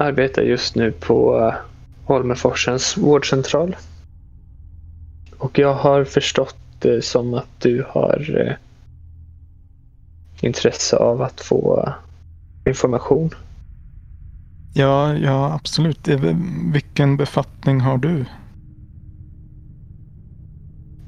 [0.00, 1.54] arbetar just nu på eh,
[2.04, 3.76] Holmeforsens vårdcentral.
[5.38, 8.54] Och jag har förstått det som att du har eh,
[10.40, 11.92] intresse av att få eh,
[12.70, 13.30] information.
[14.72, 16.08] Ja, ja absolut.
[16.72, 18.24] Vilken befattning har du?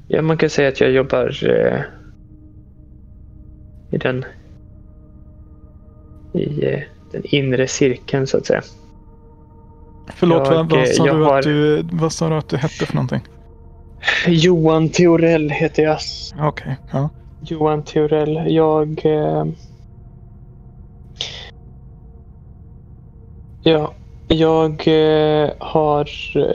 [0.07, 1.81] Ja, man kan säga att jag jobbar eh,
[3.91, 4.25] i den
[6.33, 8.61] i eh, den inre cirkeln så att säga.
[10.07, 12.57] Förlåt, Jag, vad, eh, sa jag du har- att du, vad sa du att du
[12.57, 13.21] hette för någonting?
[14.27, 15.99] Johan Theorell heter jag.
[16.39, 17.09] Okej, ja.
[17.39, 18.51] Johan Theorell.
[18.53, 19.05] Jag...
[19.05, 19.45] Eh,
[23.63, 23.93] ja,
[24.27, 26.09] jag eh, har...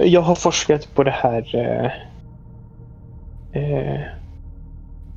[0.07, 1.55] Jag har forskat på det här...
[1.57, 1.93] Eh,
[3.63, 4.01] eh,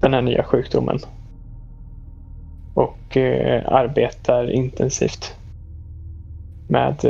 [0.02, 1.00] den här nya sjukdomen.
[2.74, 5.36] Och eh, arbetar intensivt
[6.68, 7.06] med...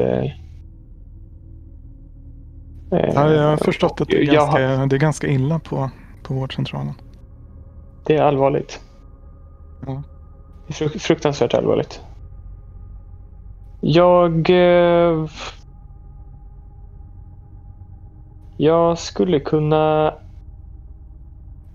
[2.91, 5.91] Eh, ja jag har förstått att det är ganska, har- det är ganska illa på,
[6.21, 6.93] på vårdcentralen.
[8.03, 8.81] Det är allvarligt.
[9.85, 10.03] Ja.
[10.67, 12.01] Det är fru- fruktansvärt allvarligt.
[13.79, 14.49] Jag...
[14.49, 15.27] Eh,
[18.55, 20.13] jag skulle kunna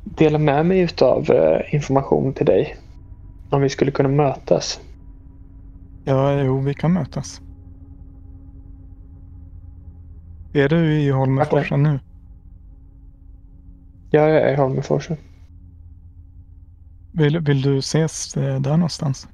[0.05, 2.77] dela med mig utav eh, information till dig.
[3.51, 4.81] Om vi skulle kunna mötas.
[6.05, 7.41] Ja, jo, vi kan mötas.
[10.57, 12.01] Är du i Holmenforsen nu?
[14.11, 15.17] Ja, jag är i Holmenforsen.
[17.13, 19.29] Vill, vill du ses eh, där någonstans?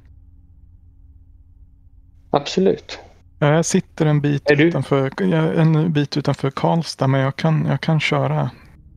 [2.31, 2.99] Absolut.
[3.39, 7.67] Ja, jag sitter en bit, Är utanför, jag- en bit utanför Karlstad, men jag kan,
[7.67, 8.51] jag kan köra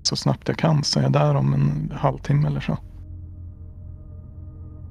[0.10, 2.78] så snabbt jag kan, så är jag där om en halvtimme eller så.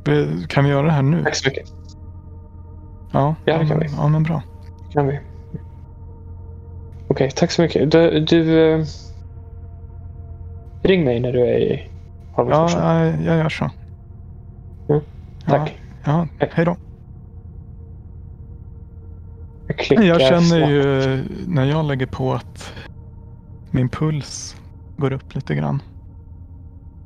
[0.04, 1.22] Vi- Kan vi göra det här nu?
[1.22, 1.64] Tack så mycket.
[3.12, 3.86] Ja, Ja, det kan vi.
[3.86, 4.42] Ja, men bra.
[4.92, 5.20] kan vi.
[7.14, 7.90] Okej, tack så mycket.
[7.90, 8.84] Du, du eh,
[10.82, 11.88] ring mig när du är i
[12.36, 13.24] Ja, Holmenforsen.
[13.24, 13.70] jag, gör så.
[14.88, 15.02] Mm,
[15.46, 15.78] tack.
[16.04, 16.76] Ja, ja, hej då.
[19.68, 20.70] Jag Jag känner snabbt.
[20.70, 22.74] ju när jag lägger på att
[23.70, 24.56] min puls
[24.96, 25.82] går upp lite grann.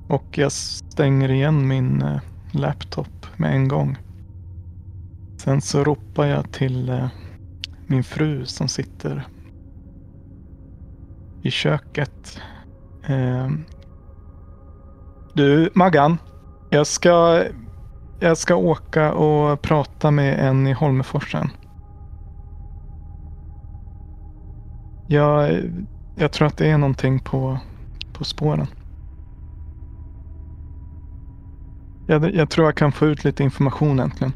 [0.09, 2.21] Och jag stänger igen min eh,
[2.53, 3.97] laptop med en gång.
[5.37, 7.09] Sen så ropar jag till eh,
[7.87, 9.27] min fru som sitter
[11.42, 12.40] i köket.
[13.07, 13.48] Eh,
[15.35, 16.18] du, Maggan.
[16.70, 17.44] Jag ska,
[18.20, 21.51] jag ska åka och prata med en i Holmeforsen.
[25.07, 25.62] Jag,
[26.16, 27.59] jag tror att det är någonting på,
[28.12, 28.66] på spåren.
[32.07, 34.33] Jag, jag tror jag kan få ut lite information äntligen.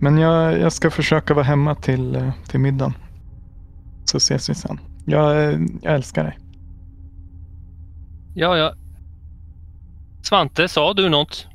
[0.00, 2.94] Men jag, jag ska försöka vara hemma till, eh, till middagen.
[4.04, 4.80] Så ses vi sen.
[5.06, 6.38] Jag, jag älskar dig.
[8.34, 8.74] Ja, ja.
[10.22, 11.46] Svante, sa du något?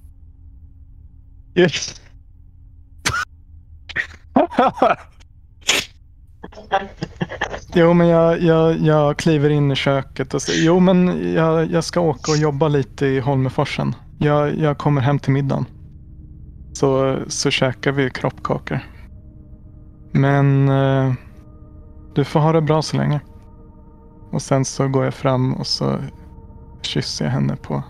[1.55, 2.01] Yes.
[7.73, 11.83] jo, men jag, jag, jag kliver in i köket och säger jo, men jag, jag
[11.83, 13.95] ska åka och jobba lite i Holmeforsen.
[14.19, 15.65] Jag, jag kommer hem till middagen.
[16.73, 18.79] Så, så käkar vi kroppkakor.
[20.11, 21.13] Men eh,
[22.15, 23.19] du får ha det bra så länge.
[24.31, 25.99] Och sen så går jag fram och så
[26.81, 27.83] kysser jag henne på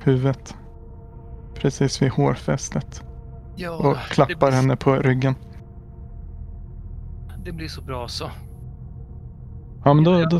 [0.00, 0.54] huvudet.
[1.54, 3.02] Precis vid hårfästet.
[3.56, 5.34] Ja, och klappar blir, henne på ryggen.
[7.44, 8.30] Det blir så bra så.
[9.84, 10.38] Ja, men då, då,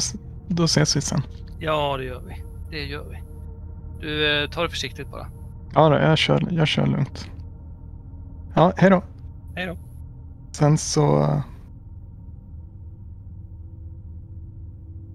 [0.49, 1.23] då ses vi sen.
[1.59, 2.45] Ja, det gör vi.
[2.71, 3.23] Det gör vi.
[4.01, 5.27] Du, eh, ta det försiktigt bara.
[5.75, 7.31] Ja, då, jag, kör, jag kör lugnt.
[8.55, 9.03] Ja, hej då.
[9.55, 9.77] Hej då.
[10.53, 11.42] Sen så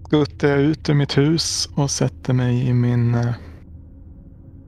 [0.08, 3.34] skuttar jag ut ur mitt hus och sätter mig i min eh,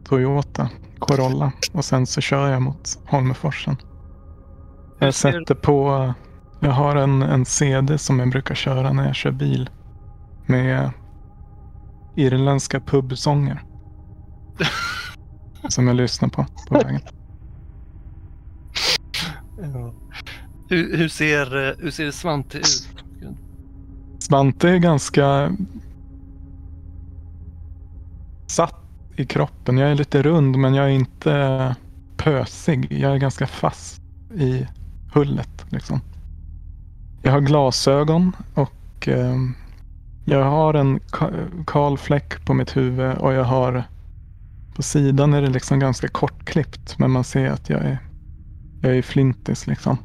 [0.05, 1.53] Toyota Corolla.
[1.73, 3.77] Och sen så kör jag mot Holmeforsen.
[4.99, 6.15] Jag sätter på,
[6.61, 9.71] jag har en, en CD som jag brukar köra när jag kör bil.
[10.47, 10.91] Med
[12.17, 13.63] irländska pubsånger.
[15.69, 17.01] som jag lyssnar på på vägen.
[19.63, 19.95] Ja.
[20.69, 23.05] Hur, hur, ser, hur ser Svante ut?
[24.21, 25.53] Svante är ganska
[28.47, 28.75] satt
[29.17, 29.79] i kroppen.
[29.79, 31.77] Jag är lite rund men jag är inte
[32.17, 32.93] pösig.
[32.93, 34.03] Jag är ganska fast
[34.35, 34.67] i
[35.13, 35.67] hullet.
[35.69, 36.01] Liksom.
[37.23, 39.37] Jag har glasögon och eh,
[40.25, 41.01] jag har en
[41.67, 43.85] kal fläck på mitt huvud och jag har
[44.75, 47.99] på sidan är det liksom ganska kortklippt men man ser att jag är,
[48.81, 49.99] jag är flintis liksom.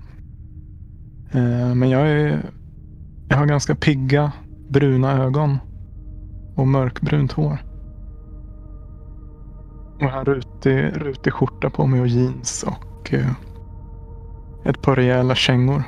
[1.32, 2.41] Eh, men jag är
[3.27, 4.31] jag har ganska pigga
[4.69, 5.57] bruna ögon
[6.55, 7.57] och mörkbrunt hår.
[9.95, 13.31] Och jag har rutig, rutig skjorta på mig och jeans och eh,
[14.65, 15.83] ett par rejäla kängor.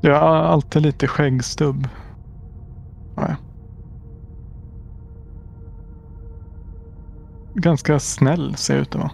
[0.00, 1.88] Jag har alltid lite skäggstubb.
[3.16, 3.36] Ja.
[7.54, 9.10] Ganska snäll ser jag ut att vara.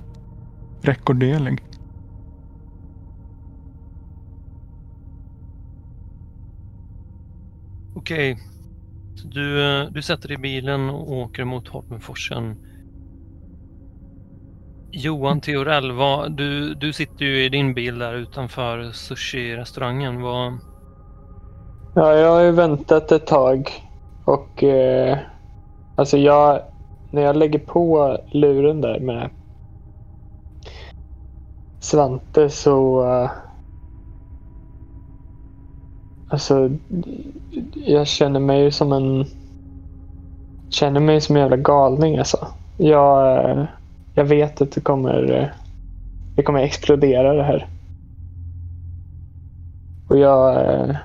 [0.83, 1.63] Rekorderlig.
[8.05, 8.33] Okej.
[8.33, 8.45] Okay.
[9.25, 12.57] du, eh, du sätter dig i bilen och åker mot Holmenforsen.
[14.93, 20.23] Johan Theorell, vad, du, du sitter ju i din bil där utanför sushi-restaurangen.
[20.23, 20.59] Vad...
[21.95, 23.71] Ja, jag har ju väntat ett tag.
[24.25, 25.19] Och eh,
[25.97, 26.61] alltså jag,
[27.11, 29.31] när jag lägger på luren där med
[31.81, 33.31] Svante så eh,
[36.35, 36.71] Alltså,
[37.75, 39.25] jag känner mig som en...
[40.71, 42.47] Känner mig som en jävla galning alltså.
[42.77, 43.67] Jag,
[44.15, 45.53] jag vet att det kommer...
[46.37, 47.67] Det kommer explodera det här.
[50.09, 50.97] Och jag...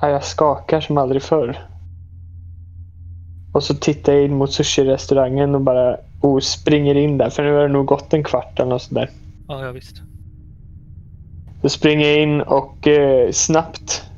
[0.00, 1.58] Jag skakar som aldrig förr.
[3.52, 7.30] Och så tittar jag in mot sushi-restaurangen och bara oh, springer in där.
[7.30, 9.10] För nu har det nog gått en kvart eller något sådär.
[9.48, 10.02] Ja, ja visst.
[11.62, 14.10] Då springer jag in och eh, snabbt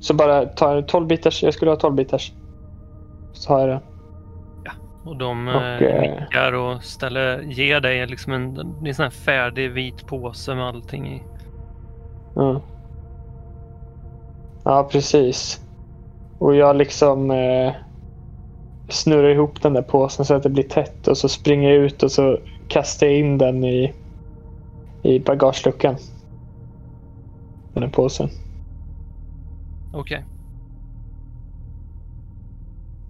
[0.00, 1.42] så bara tar jag 12 bitars.
[1.42, 2.32] Jag skulle ha 12 bitars.
[3.32, 3.80] Så har jag det.
[4.64, 4.72] Ja,
[5.04, 9.70] och de och, eh, nickar och ställer, ger dig liksom en, en sån här färdig
[9.70, 11.22] vit påse med allting i.
[12.34, 12.60] Ja.
[14.64, 15.60] Ja, precis.
[16.38, 17.72] Och jag liksom eh,
[18.88, 22.02] snurrar ihop den där påsen så att det blir tätt och så springer jag ut
[22.02, 22.38] och så
[22.68, 23.92] kastar jag in den i,
[25.02, 25.96] i bagageluckan
[27.74, 28.28] den här påsen.
[29.92, 30.00] Okej.
[30.00, 30.22] Okay.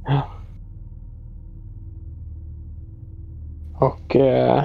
[0.07, 0.31] Ja.
[3.75, 4.17] Och...
[4.17, 4.65] Eh,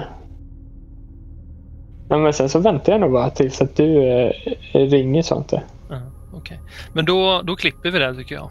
[2.08, 4.32] ja, men sen så väntar jag nog bara tills att du eh,
[4.72, 5.52] ringer sånt.
[5.52, 6.38] Uh, Okej.
[6.38, 6.58] Okay.
[6.92, 8.50] Men då, då klipper vi det tycker jag.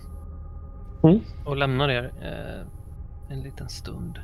[1.03, 1.19] Mm.
[1.45, 4.19] och lämnar er eh, en liten stund.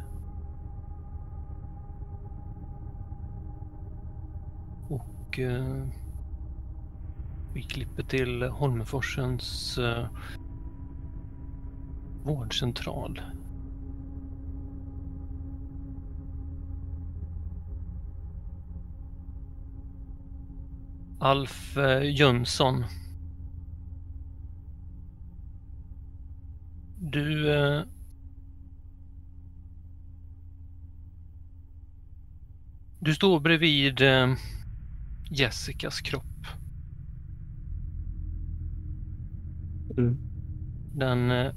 [4.89, 5.87] Och eh,
[7.55, 10.07] vi klipper till Holmeforsens eh,
[12.23, 13.21] vårdcentral.
[21.19, 22.83] Alf eh, Jönsson.
[26.99, 27.53] Du...
[27.53, 27.83] Eh,
[32.99, 34.33] du står bredvid eh,
[35.31, 36.34] Jessicas kropp.
[39.97, 40.17] Mm.
[40.93, 41.51] Den eh,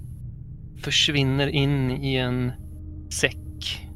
[0.83, 2.53] försvinner in i en
[3.13, 3.89] säck.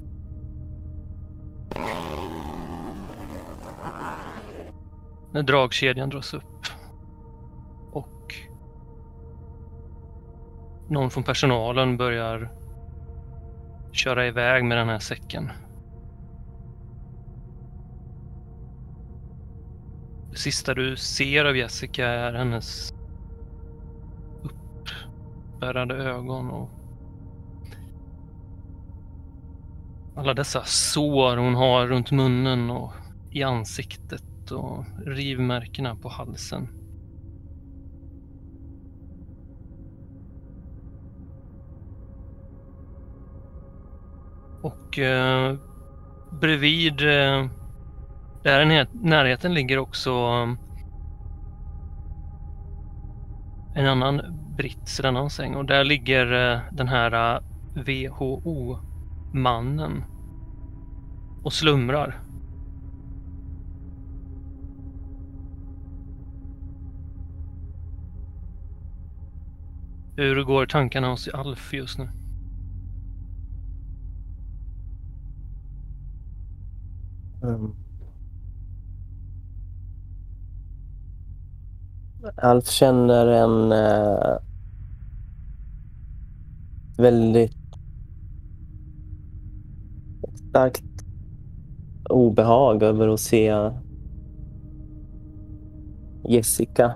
[5.32, 6.66] När dragkedjan dras upp.
[7.92, 8.34] Och
[10.88, 12.52] någon från personalen börjar
[13.92, 15.50] köra iväg med den här säcken.
[20.30, 22.91] Det sista du ser av Jessica är hennes
[25.62, 26.70] spärrade ögon och
[30.16, 32.92] alla dessa sår hon har runt munnen och
[33.30, 36.68] i ansiktet och rivmärkena på halsen.
[44.62, 45.56] Och eh,
[46.40, 47.46] bredvid eh,
[48.42, 50.54] där i närheten ligger också eh,
[53.74, 57.40] en annan brits i denna säng och där ligger eh, den här eh,
[57.74, 60.04] WHO-mannen
[61.42, 62.20] och slumrar.
[70.16, 72.08] Hur går tankarna hos Alf just nu?
[77.42, 77.91] Um.
[82.36, 84.38] Alf känner en eh,
[86.98, 87.56] väldigt
[90.48, 90.84] starkt
[92.10, 93.70] obehag över att se
[96.24, 96.94] Jessica.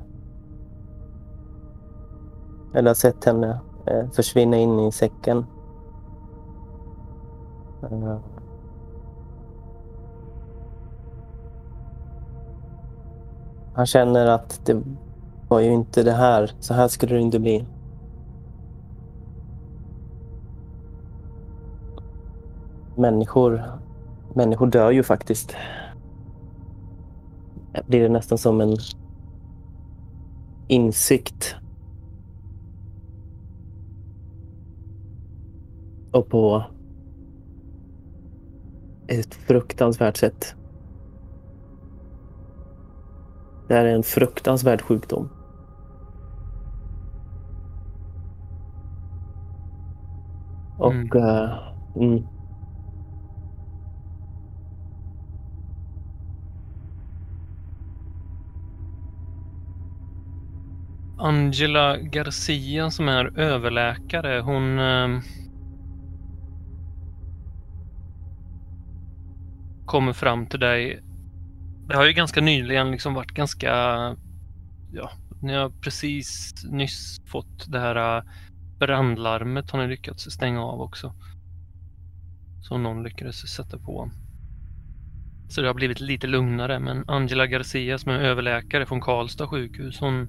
[2.75, 5.47] Eller har sett henne eh, försvinna in i säcken.
[7.83, 8.19] Eh,
[13.77, 14.83] Han känner att det
[15.49, 16.51] var ju inte det här.
[16.61, 17.65] Så här skulle det inte bli.
[22.97, 23.63] Människor,
[24.35, 25.57] människor dör ju faktiskt.
[27.87, 28.77] Blir det nästan som en
[30.69, 31.57] insikt.
[36.13, 36.65] Och på
[39.07, 40.55] ett fruktansvärt sätt.
[43.69, 45.36] Det här är en fruktansvärd sjukdom.
[50.79, 50.93] Och...
[50.93, 51.09] Mm.
[51.17, 51.59] eh,
[51.97, 52.27] mm.
[61.19, 64.79] Angela Garcia som är överläkare, hon...
[64.79, 65.21] Eh,
[69.87, 71.03] kommer fram till dig.
[71.89, 73.71] Det har ju ganska nyligen liksom varit ganska...
[74.93, 75.11] Ja,
[75.43, 78.23] ni har precis nyss fått det här
[78.79, 81.15] brandlarmet har ni lyckats stänga av också.
[82.63, 84.11] Som någon lyckades sätta på.
[85.49, 90.01] Så det har blivit lite lugnare, men Angela Garcia som är överläkare från Karlstad sjukhus,
[90.01, 90.29] hon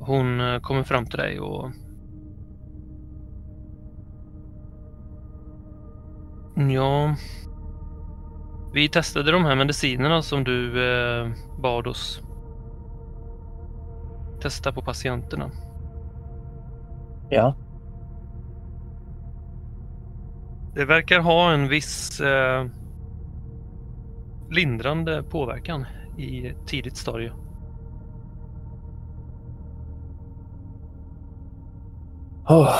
[0.00, 1.70] hon eh, kommer fram till dig och...
[6.56, 7.16] Ja...
[8.72, 11.30] Vi testade de här medicinerna som du eh,
[11.62, 12.20] bad oss
[14.40, 15.50] testa på patienterna.
[17.30, 17.54] Ja.
[20.74, 22.66] Det verkar ha en viss eh,
[24.50, 25.86] lindrande påverkan
[26.18, 27.32] i tidigt stadie.
[32.48, 32.70] Åh.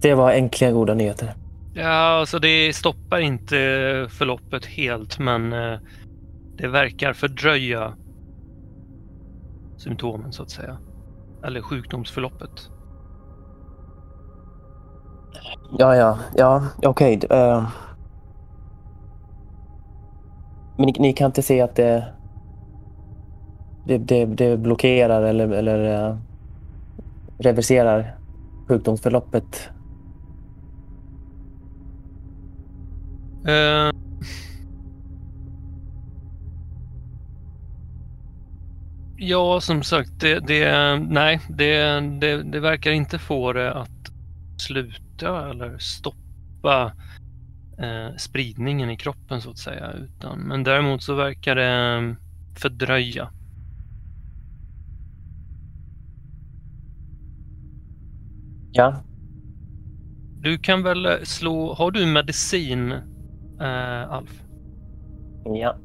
[0.00, 1.34] Det var enkla goda nyheter.
[1.74, 3.56] Ja, alltså det stoppar inte
[4.10, 5.78] förloppet helt, men eh,
[6.56, 7.96] det verkar fördröja
[9.76, 10.78] symptomen så att säga.
[11.44, 12.70] Eller sjukdomsförloppet.
[15.78, 17.20] Ja, ja, ja, okej.
[17.30, 17.68] eh.
[20.76, 22.04] Men ni, ni kan inte se att det,
[23.86, 26.16] det, det, det blockerar eller, eller uh,
[27.38, 28.18] reverserar
[28.68, 29.70] sjukdomsförloppet?
[33.48, 33.90] Uh...
[39.16, 43.90] ja, som sagt, det, det, nej, det, det, det verkar inte få det att
[44.56, 46.92] sluta eller stoppa
[47.78, 49.92] eh, spridningen i kroppen så att säga.
[49.92, 52.16] Utan, men däremot så verkar det
[52.56, 53.30] fördröja.
[58.72, 59.02] Ja.
[60.40, 62.92] Du kan väl slå, har du medicin
[63.60, 64.42] eh, Alf?
[65.44, 65.76] Ja.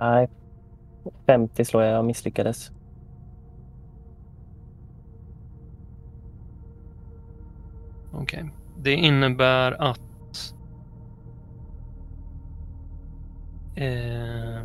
[0.00, 0.28] Nej,
[1.26, 1.92] 50 slår jag.
[1.92, 2.70] Jag misslyckades.
[8.12, 8.42] Okej.
[8.42, 8.50] Okay.
[8.82, 10.54] Det innebär att
[13.76, 14.62] eh,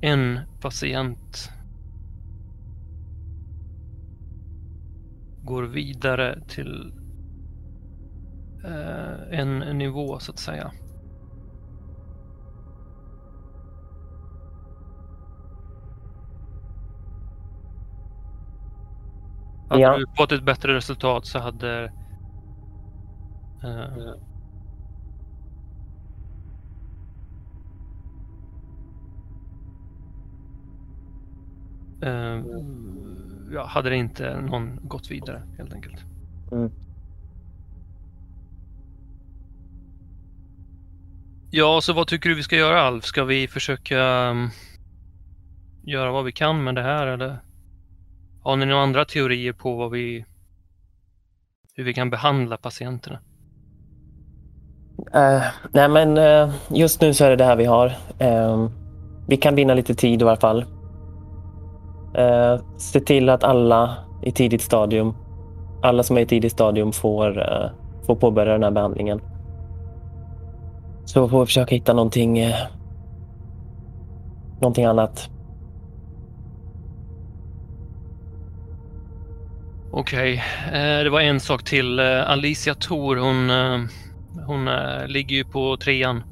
[0.00, 1.50] en patient
[5.42, 6.92] går vidare till
[8.64, 10.72] eh, en nivå så att säga.
[19.68, 19.98] Hade ja.
[19.98, 21.92] du fått ett bättre resultat så hade
[23.64, 24.16] uh,
[32.04, 32.42] uh,
[33.52, 36.04] ja, hade det inte någon gått vidare helt enkelt.
[36.52, 36.70] Mm.
[41.50, 43.04] Ja, så vad tycker du vi ska göra Alf?
[43.04, 44.50] Ska vi försöka um,
[45.82, 47.45] göra vad vi kan med det här eller?
[48.46, 50.24] Har ni några andra teorier på vad vi,
[51.74, 53.18] hur vi kan behandla patienterna?
[55.14, 55.42] Uh,
[55.72, 57.86] nej men uh, just nu så är det det här vi har.
[58.22, 58.70] Uh,
[59.28, 60.64] vi kan vinna lite tid i alla fall.
[62.76, 65.14] se till att alla i tidigt stadium,
[65.82, 67.42] alla som är i tidigt stadium får,
[68.06, 69.20] får påbörja den här behandlingen.
[71.04, 72.52] Så får vi försöka hitta någonting,
[74.60, 75.35] någonting annat.
[79.98, 80.98] Okej, okay.
[80.98, 81.98] Eh, det var en sak till.
[81.98, 83.80] Eh, Alicia Thor, hon, eh,
[84.46, 84.68] hon
[85.06, 86.22] ligger ju på trean.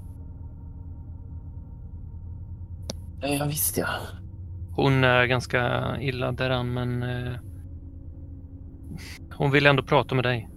[3.23, 3.87] Ja, visst ja.
[4.77, 7.05] Hon är ganska illa däran, men
[9.33, 10.49] hon vill ändå prata med dig.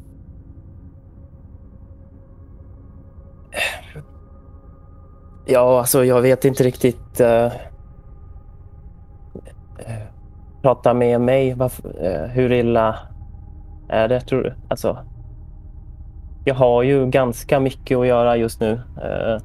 [5.45, 7.21] Ja, alltså jag vet inte riktigt.
[10.61, 11.53] Prata med mig.
[11.53, 12.99] Varför, eh, hur illa
[13.89, 14.53] är det tror du?
[14.67, 14.97] Alltså,
[16.45, 18.71] jag har ju ganska mycket att göra just nu.
[18.73, 19.41] Eh.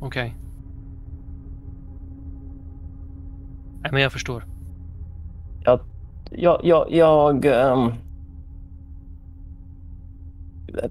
[0.00, 0.06] Okej.
[0.06, 0.32] Okay.
[3.82, 4.44] Nej, men jag förstår.
[5.64, 5.80] Jag,
[6.30, 7.92] jag, jag, jag um...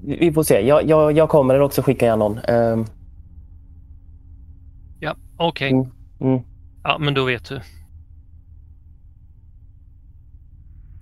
[0.02, 0.68] vi får se.
[0.68, 2.40] Jag, jag, jag kommer också skicka igen någon.
[2.50, 2.86] Um...
[5.00, 5.76] Ja, okej.
[5.76, 5.92] Okay.
[6.20, 6.34] Mm.
[6.34, 6.44] Mm.
[6.88, 7.62] Ja, men då vet du.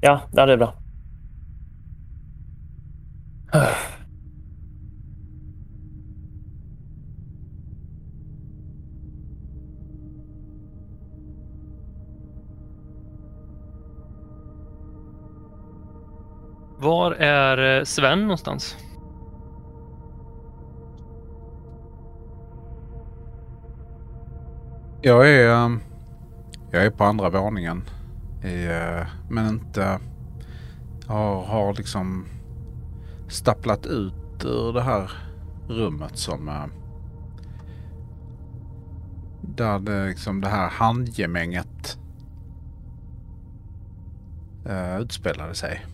[0.01, 0.73] Ja, ja det är bra.
[16.79, 18.77] Var är eh, Sven någonstans?
[25.05, 25.77] Jag är, eh,
[26.71, 27.83] jag är på andra våningen.
[28.43, 29.99] I, eh, men inte...
[31.07, 32.25] Jag har liksom
[33.27, 35.11] stapplat ut ur det här
[35.67, 36.49] rummet som...
[36.49, 36.65] Eh,
[39.41, 41.97] där det, liksom det här handgemänget
[44.99, 45.85] utspelade sig.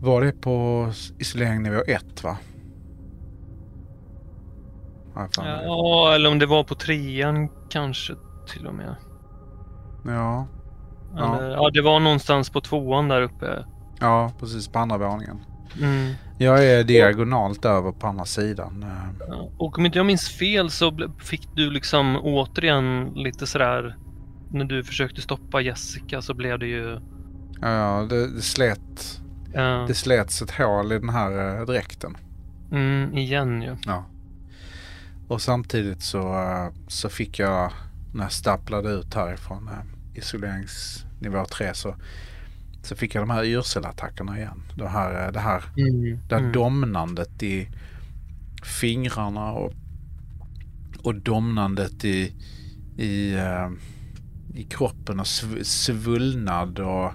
[0.00, 2.38] Var det på isolering nivå 1 va?
[5.14, 8.14] Ja, eller om det var på trean kanske
[8.48, 8.96] till och med.
[10.04, 10.46] Ja.
[11.14, 11.52] Eller, ja.
[11.52, 13.64] ja, det var någonstans på tvåan där uppe.
[14.00, 15.40] Ja, precis på andra våningen.
[15.80, 16.14] Mm.
[16.38, 17.70] Jag är diagonalt och...
[17.70, 18.84] över på andra sidan.
[19.28, 23.96] Ja, och om inte jag minns fel så fick du liksom återigen lite sådär
[24.50, 27.00] när du försökte stoppa Jessica så blev det ju...
[27.60, 29.20] Ja, det, det slet.
[29.54, 29.84] Ja.
[29.88, 32.16] Det slets ett hål i den här äh, dräkten.
[32.72, 33.76] Mm, igen ju.
[33.86, 34.04] Ja.
[35.30, 36.34] Och samtidigt så,
[36.88, 37.72] så fick jag,
[38.14, 39.70] när jag stapplade ut härifrån,
[40.14, 41.94] isoleringsnivå 3 så,
[42.82, 44.62] så fick jag de här yrselattackerna igen.
[44.76, 46.52] Det här, eh, det här, Mm, det här mm.
[46.52, 47.68] domnandet i
[48.80, 49.72] fingrarna och,
[51.02, 52.34] och domnandet i,
[52.96, 53.70] i, eh,
[54.54, 57.12] i kroppen och sv, svullnad och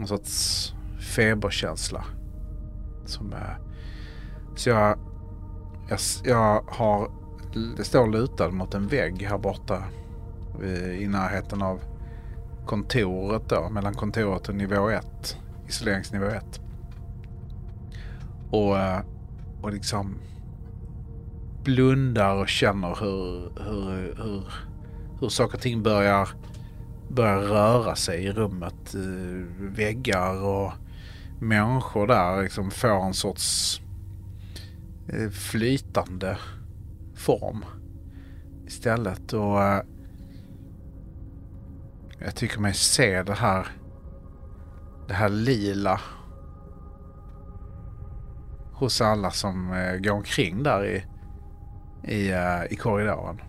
[0.00, 0.72] en sorts
[1.14, 2.04] feberkänsla.
[3.06, 3.56] Som, eh,
[4.56, 4.98] så jag,
[5.88, 7.10] jag, jag har,
[7.76, 9.82] det står lutad mot en vägg här borta
[10.98, 11.80] i, närheten av
[12.66, 15.36] kontoret då, mellan kontoret och nivå 1,
[15.68, 16.60] isoleringsnivå 1.
[18.50, 19.00] Och, eh,
[19.62, 20.14] och liksom
[21.64, 24.44] blundar och känner hur, hur, hur,
[25.20, 26.28] hur saker och ting börjar,
[27.08, 28.94] börjar röra sig i rummet.
[28.94, 30.72] Eh, väggar och
[31.40, 33.80] människor där liksom får en sorts
[35.08, 36.38] Eh, flytande
[37.14, 37.64] form
[38.66, 39.32] istället.
[39.32, 39.82] Och eh,
[42.18, 43.66] jag tycker mig se det här
[45.08, 46.00] det här lila
[48.72, 51.04] hos alla som eh, går omkring där i,
[52.14, 52.32] i,
[52.70, 53.40] i korridoren.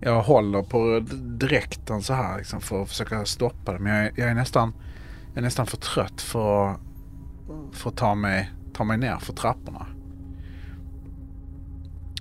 [0.00, 1.00] Jag håller på
[1.38, 3.78] dräkten så här liksom för att försöka stoppa det.
[3.78, 4.72] Men jag, är- jag är nästan,
[5.28, 6.76] jag är nästan för trött för,
[7.72, 8.50] för att ta mig,
[8.80, 9.86] ta mig ner för trapporna.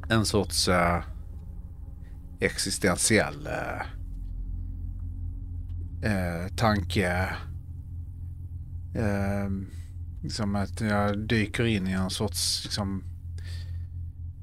[0.09, 1.03] En sorts eh,
[2.39, 3.81] existentiell eh,
[6.11, 7.29] eh, tanke.
[8.95, 9.49] Eh,
[10.23, 13.03] liksom att jag dyker in i en sorts liksom,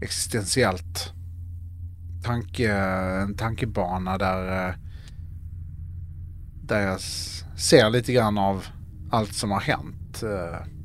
[0.03, 1.13] existentiellt
[2.23, 2.75] tanke,
[3.23, 4.75] en tankebana där, eh,
[6.63, 7.01] där jag
[7.57, 8.67] ser lite grann av
[9.11, 10.76] allt som har hänt eh,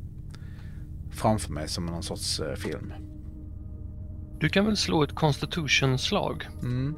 [1.21, 2.93] framför mig som någon sorts eh, film.
[4.39, 6.47] Du kan väl slå ett constitution-slag?
[6.61, 6.95] Mm.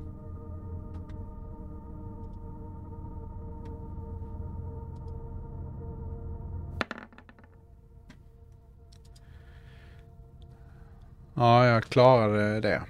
[11.33, 12.81] Ja, jag klarade det.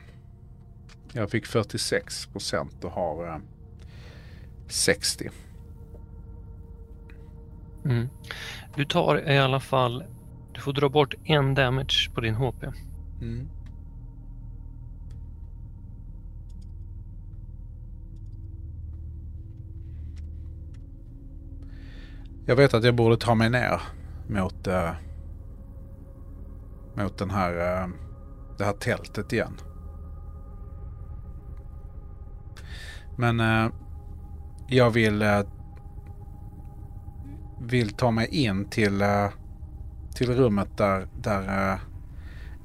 [1.13, 3.37] Jag fick 46 procent och har eh,
[4.67, 5.29] 60.
[7.85, 8.09] Mm.
[8.75, 10.03] Du tar i alla fall...
[10.53, 12.63] Du får dra bort en damage på din HP.
[13.21, 13.47] Mm.
[22.45, 23.81] Jag vet att jag borde ta mig ner
[24.27, 24.91] mot, äh,
[26.93, 27.89] mot den här, äh,
[28.57, 29.57] det här tältet igen.
[33.17, 33.71] Men äh,
[34.67, 35.23] jag vill,
[37.61, 39.03] vill ta mig in till,
[40.13, 41.79] till rummet där, där eh,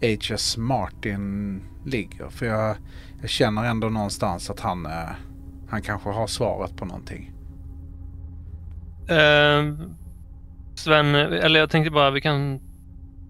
[0.00, 0.56] H.S.
[0.56, 2.28] Martin ligger.
[2.28, 2.76] För jag,
[3.20, 5.10] jag känner ändå någonstans att han, eh,
[5.68, 7.32] han kanske har svaret på någonting.
[9.08, 9.88] Eh,
[10.74, 12.60] Sven, eller jag tänkte bara vi kan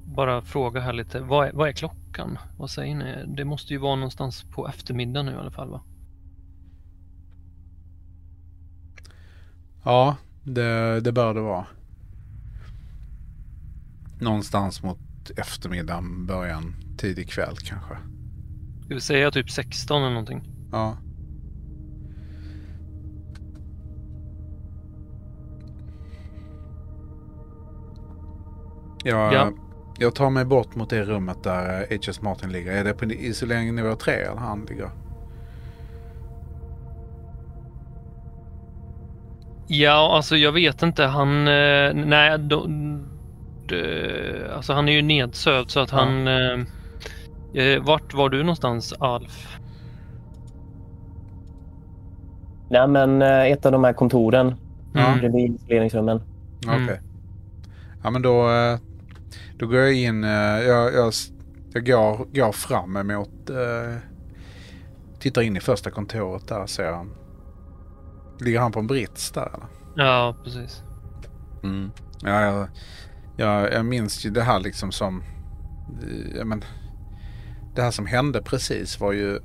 [0.05, 1.21] bara fråga här lite.
[1.21, 2.39] Vad är, vad är klockan?
[2.57, 3.25] Vad säger ni?
[3.27, 5.81] Det måste ju vara någonstans på eftermiddagen nu i alla fall va?
[9.85, 11.67] Ja, det, det bör det vara.
[14.21, 14.99] Någonstans mot
[15.37, 17.95] eftermiddagen, början, tidig kväll kanske.
[18.85, 20.43] Ska vi säga typ 16 eller någonting?
[20.73, 20.97] Ja.
[29.05, 29.53] Jag, Ja.
[29.99, 32.23] jag tar mig bort mot det rummet där H.S.
[32.23, 32.73] Martin ligger.
[32.73, 34.91] Är det på isolering nivå 3 eller han ligger?
[39.67, 41.05] Ja, alltså jag vet inte.
[41.05, 41.49] Han...
[41.49, 42.39] Eh, nej,
[43.69, 46.29] det, alltså han är ju nedsövd så att han...
[46.29, 46.59] Eh,
[47.55, 49.59] eh, vart var du någonstans, Alf?
[52.71, 54.55] Nej, men eh, ett av de här kontoren
[54.95, 55.19] Mm.
[55.19, 56.21] bredvid isoleringsrummen.
[56.67, 57.01] Okej.
[58.03, 58.79] Ja men då, eh,
[59.59, 60.25] då går jag in.
[60.25, 61.13] eh, Jag, jag,
[61.73, 63.51] jag går, går fram emot...
[63.51, 63.97] eh,
[65.21, 67.11] Tittar in i första kontoret där ser han.
[68.41, 69.67] Ligger han på en brits där eller?
[70.07, 70.83] Ja, precis.
[71.63, 71.91] Mm.
[72.23, 72.69] Ja, jag,
[73.39, 75.23] jag, jag minns ju det här liksom som...
[76.37, 76.65] Ja, men,
[77.75, 79.41] det här som hände precis var ju...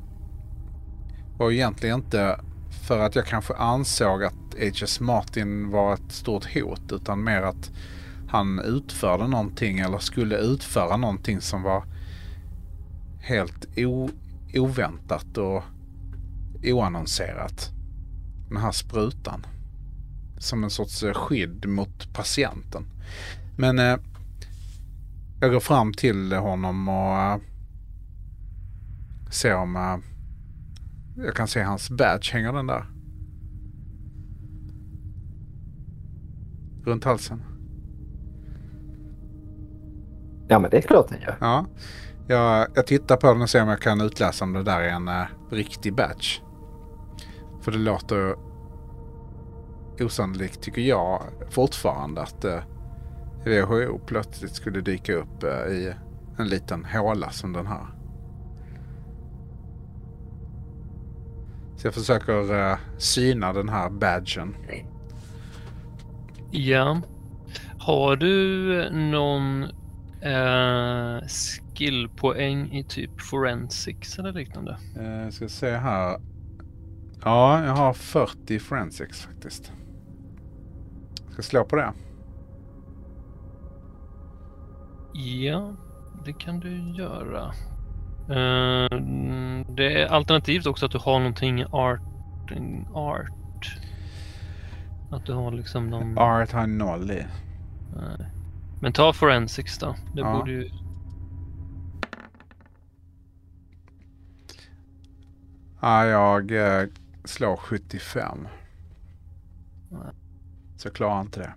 [1.37, 2.39] Var ju egentligen inte
[2.87, 4.99] för att jag kanske ansåg att H.S.
[4.99, 7.71] Martin var ett stort hot utan mer att
[8.27, 11.83] han utförde någonting eller skulle utföra någonting som var
[13.19, 14.09] helt o,
[14.53, 15.63] oväntat och
[16.63, 17.71] oannonserat.
[18.49, 19.45] Den här sprutan.
[20.37, 22.85] Som en sorts skydd mot patienten.
[23.57, 23.95] Men eh,
[25.41, 27.37] jag går fram till honom och eh,
[29.31, 29.97] ser om eh,
[31.25, 32.33] jag kan se hans badge.
[32.33, 32.85] Hänger den där?
[36.85, 37.43] Runt halsen?
[40.47, 41.37] Ja, men det är klart den gör.
[41.39, 41.65] Ja.
[42.27, 44.89] Jag, jag tittar på den och ser om jag kan utläsa om det där är
[44.89, 46.41] en eh, riktig badge.
[47.61, 48.35] För det låter
[49.99, 52.59] osannolikt, tycker jag, fortfarande att eh,
[53.45, 55.93] WHO plötsligt skulle dyka upp uh, i
[56.37, 57.87] en liten håla som den här.
[61.77, 64.55] Så jag försöker uh, syna den här badgen.
[66.51, 67.01] Ja.
[67.79, 69.63] Har du någon
[70.21, 74.77] eh, skillpoäng i typ forensics eller liknande?
[74.99, 76.21] Uh, ska se här.
[77.23, 79.71] Ja, jag har 40 forensics faktiskt.
[81.31, 81.93] Ska slå på det.
[85.13, 85.73] Ja,
[86.25, 87.53] det kan du göra.
[88.29, 88.99] Uh,
[89.75, 92.01] det är alternativt också att du har någonting art.
[92.93, 93.77] art.
[95.11, 96.17] Att du har liksom någon...
[96.17, 97.25] Art har noll i.
[97.95, 98.27] Nej.
[98.81, 99.95] Men ta forensics då.
[100.13, 100.33] Det Ja.
[100.37, 100.69] borde ju...
[105.81, 106.87] Ja, jag eh,
[107.25, 108.47] slår 75.
[109.89, 109.99] Nej.
[110.77, 111.53] Så jag klarar inte det.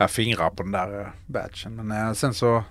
[0.00, 1.76] Jag fingrar på den där batchen.
[1.76, 1.86] badgen.
[1.86, 2.64] Men eh, sen så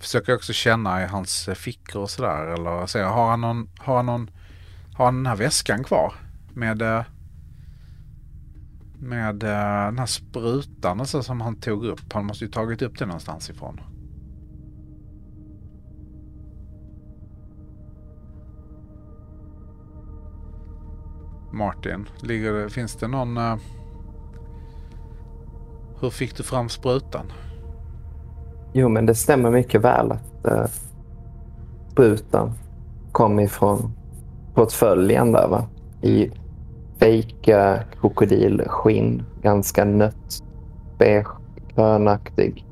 [0.00, 2.46] försöker jag också känna i hans eh, fickor och sådär.
[2.46, 4.30] Eller så, har han någon, har han någon,
[4.94, 6.14] har han den här väskan kvar?
[6.54, 7.04] Med,
[8.98, 12.12] med den här sprutan och så som han tog upp.
[12.12, 13.80] Han måste ju tagit upp det någonstans ifrån.
[21.52, 23.58] Martin, ligger finns det någon
[26.00, 27.32] hur fick du fram sprutan?
[28.72, 30.66] Jo, men det stämmer mycket väl att uh,
[31.92, 32.52] sprutan
[33.12, 33.92] kom ifrån
[34.54, 35.64] portföljen där va?
[36.02, 36.30] I
[36.98, 40.42] fejka eh, krokodilskinn, ganska nött,
[40.98, 41.28] beige,
[41.74, 42.64] grönaktig.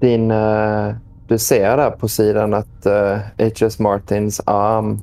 [0.00, 0.94] Din, eh,
[1.28, 3.78] du ser där på sidan att eh, uh, H.S.
[3.78, 4.98] Martins arm,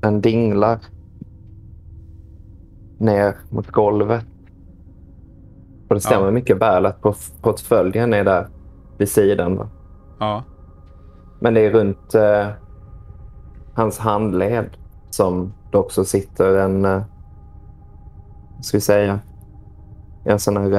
[0.00, 0.78] den dinglar
[2.98, 4.24] ner mot golvet.
[5.92, 6.30] Och det stämmer Ja.
[6.30, 7.02] mycket väl att
[7.42, 8.48] portföljen är där
[8.98, 9.56] vid sidan.
[9.56, 9.68] Va?
[10.18, 10.42] Ja.
[11.40, 12.46] Men det är runt eh,
[13.74, 14.70] hans handled
[15.10, 17.02] som det också sitter en, eh,
[18.60, 19.20] ska vi säga,
[20.24, 20.72] en sån här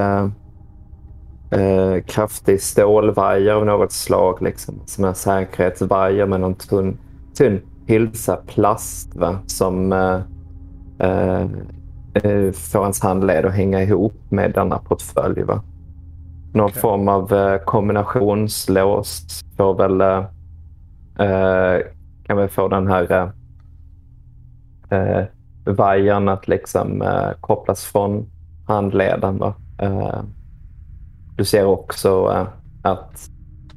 [1.51, 4.41] eh, eh, kraftig stålvajer av något slag.
[4.41, 4.75] Liksom.
[4.85, 6.97] Sån här säkerhetsvajer med någon tunn,
[7.37, 9.39] tunn hylsa plast va?
[9.45, 9.93] som
[10.99, 11.45] eh,
[12.13, 15.43] eh, får hans handled att hänga ihop med denna portfölj.
[15.43, 15.61] Va?
[16.53, 16.81] Någon Okej.
[16.81, 20.25] form av eh, kombinationslås får väl, eh,
[21.27, 21.81] eh,
[22.23, 23.29] kan väl få den här eh,
[24.99, 25.25] eh,
[25.65, 28.25] vajern att liksom eh, kopplas från
[28.67, 29.37] handleden.
[29.37, 29.53] Va?
[29.79, 30.21] Eh,
[31.37, 32.25] du ser också
[32.81, 33.29] att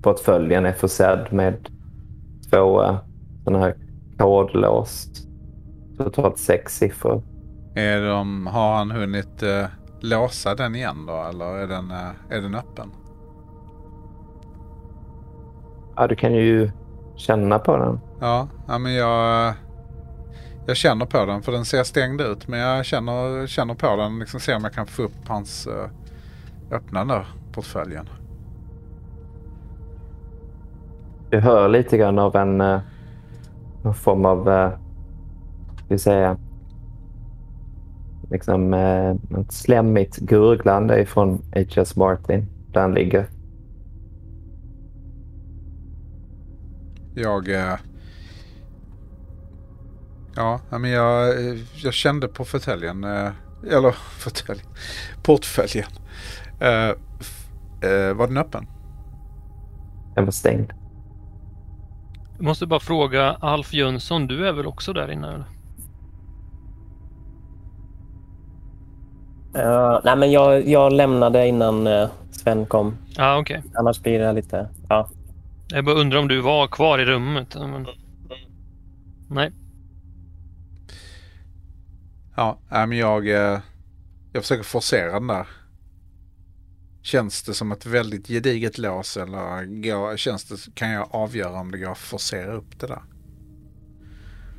[0.02, 1.54] portföljen är försedd med
[2.50, 2.82] två
[3.44, 3.74] sådana här
[4.18, 5.08] kodlås.
[5.98, 7.22] Totalt sex siffror.
[7.76, 9.66] Är de, har han hunnit eh,
[10.00, 12.90] låsa den igen då eller är den, eh, är den öppen?
[15.96, 16.70] Ja, du kan ju
[17.16, 18.00] känna på den.
[18.20, 19.54] Ja, ja men jag,
[20.66, 22.48] jag känner på den för den ser stängd ut.
[22.48, 26.76] Men jag känner, känner på den liksom ser om jag kan få upp hans uh,
[26.76, 28.08] öppna den där portföljen.
[31.30, 32.80] Du hör lite grann av en eh,
[33.82, 34.70] någon form av, eh,
[35.88, 36.36] vi säga,
[38.30, 39.10] liksom eh,
[39.40, 41.96] ett slemmigt gurglande ifrån H.S.
[41.96, 43.26] Martin där han ligger.
[47.14, 47.48] Jag...
[47.48, 47.76] eh,
[50.36, 53.04] ja, ja, men jag, eh, jag kände på fåtöljen.
[53.04, 53.30] eh,
[53.70, 54.66] eller fåtöljen.
[55.22, 55.90] Portföljen.
[56.60, 56.88] Eh,
[57.90, 58.66] eh, var den öppen?
[60.14, 60.72] Den var stängd.
[62.36, 65.28] Jag måste bara fråga Alf Jönsson, du är väl också där inne?
[65.28, 65.55] Eller?
[69.56, 72.96] Eh, nej, men jag, jag lämnade innan eh, Sven kom.
[73.08, 73.62] Ja, ah, okej.
[73.74, 74.68] Annars blir det lite...
[74.88, 75.08] Ja.
[75.68, 77.54] Jag bara undrar om du var kvar i rummet?
[77.54, 77.86] Men...
[79.30, 79.52] Nej.
[82.36, 83.58] Ja, men jag, eh,
[84.32, 85.46] jag försöker forcera den där.
[87.02, 91.70] Känns det som ett väldigt gediget lås eller går, känns det, kan jag avgöra om
[91.70, 93.02] det går att forcera upp det där?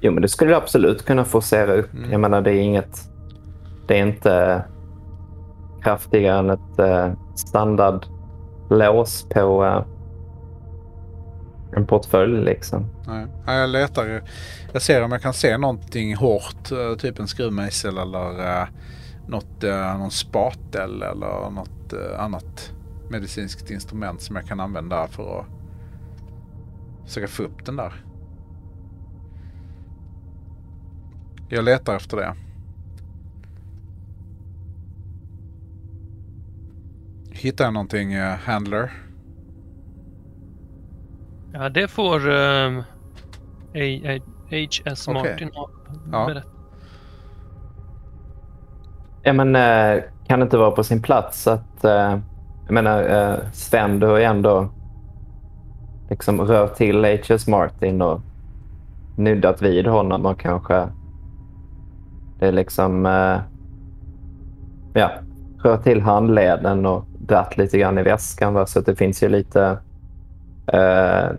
[0.02, 1.94] Jo, men det skulle du absolut kunna forcera upp.
[1.94, 2.12] Mm.
[2.12, 3.10] Jag menar, det är inget...
[3.88, 4.64] Det är inte
[5.84, 9.86] kraftigare än ett eh, standardlås på eh,
[11.76, 12.86] en portfölj liksom.
[13.08, 13.28] Nej.
[13.46, 14.24] Jag letar.
[14.74, 16.72] Jag ser om jag kan se någonting hårt.
[16.72, 18.68] Eh, typ en skruvmejsel eller eh,
[19.28, 22.74] något, eh, någon spatel eller något eh, annat
[23.10, 25.46] medicinskt instrument som jag kan använda för att
[27.06, 27.94] försöka få upp den där.
[31.50, 32.34] Jag letar efter det.
[37.38, 38.92] Hittar jag någonting eh, handler?
[41.54, 42.84] Ja, det får um,
[44.50, 45.50] HS Martin
[46.12, 46.26] Ja.
[46.26, 46.48] berätta.
[49.24, 52.20] Ja men eh, kan det inte vara på sin plats att, eh,
[52.66, 54.70] jag menar eh, Sven du har ju ändå
[56.10, 57.48] liksom rört till H.S.
[57.48, 58.22] Martin och
[59.18, 60.90] nuddat vid honom och kanske
[62.40, 63.06] det är liksom,
[64.94, 65.12] ja,
[65.64, 68.66] rört till handleden och dratt lite grann i väskan va?
[68.66, 69.64] så att det finns ju lite,
[70.68, 71.30] eh,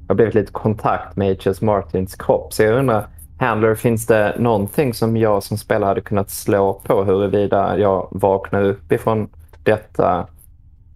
[0.00, 1.60] det har blivit lite kontakt med H.S.
[1.60, 3.06] Martins kropp så jag undrar
[3.38, 8.62] Handler, finns det någonting som jag som spelare hade kunnat slå på huruvida jag vaknar
[8.62, 9.28] upp ifrån
[9.62, 10.26] detta?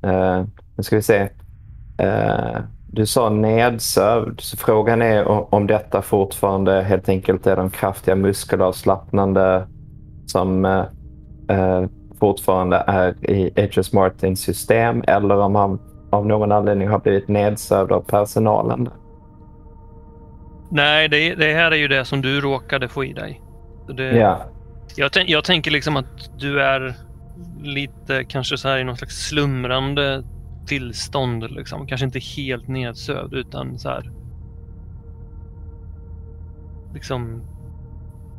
[0.03, 0.45] Eh,
[0.77, 1.29] nu ska vi se.
[1.99, 2.57] Eh,
[2.91, 9.67] du sa nedsövd, så frågan är om detta fortfarande helt enkelt är de kraftiga muskelavslappnande
[10.27, 10.85] som eh,
[11.49, 11.85] eh
[12.21, 13.93] fortfarande är i H.S.
[13.93, 15.79] Martins system eller om han
[16.11, 18.89] av någon anledning har blivit nedsövd av personalen.
[20.71, 23.43] Nej, det, det här är ju det som du råkade få i dig.
[23.97, 24.39] Det, Ja.
[24.97, 26.95] jag, jag tänker liksom att du är
[27.63, 30.23] lite kanske så här i någon slags slumrande
[30.67, 31.51] tillstånd.
[31.51, 31.87] Liksom.
[31.87, 34.11] Kanske inte helt nedsövd utan så här.
[36.95, 37.43] Liksom,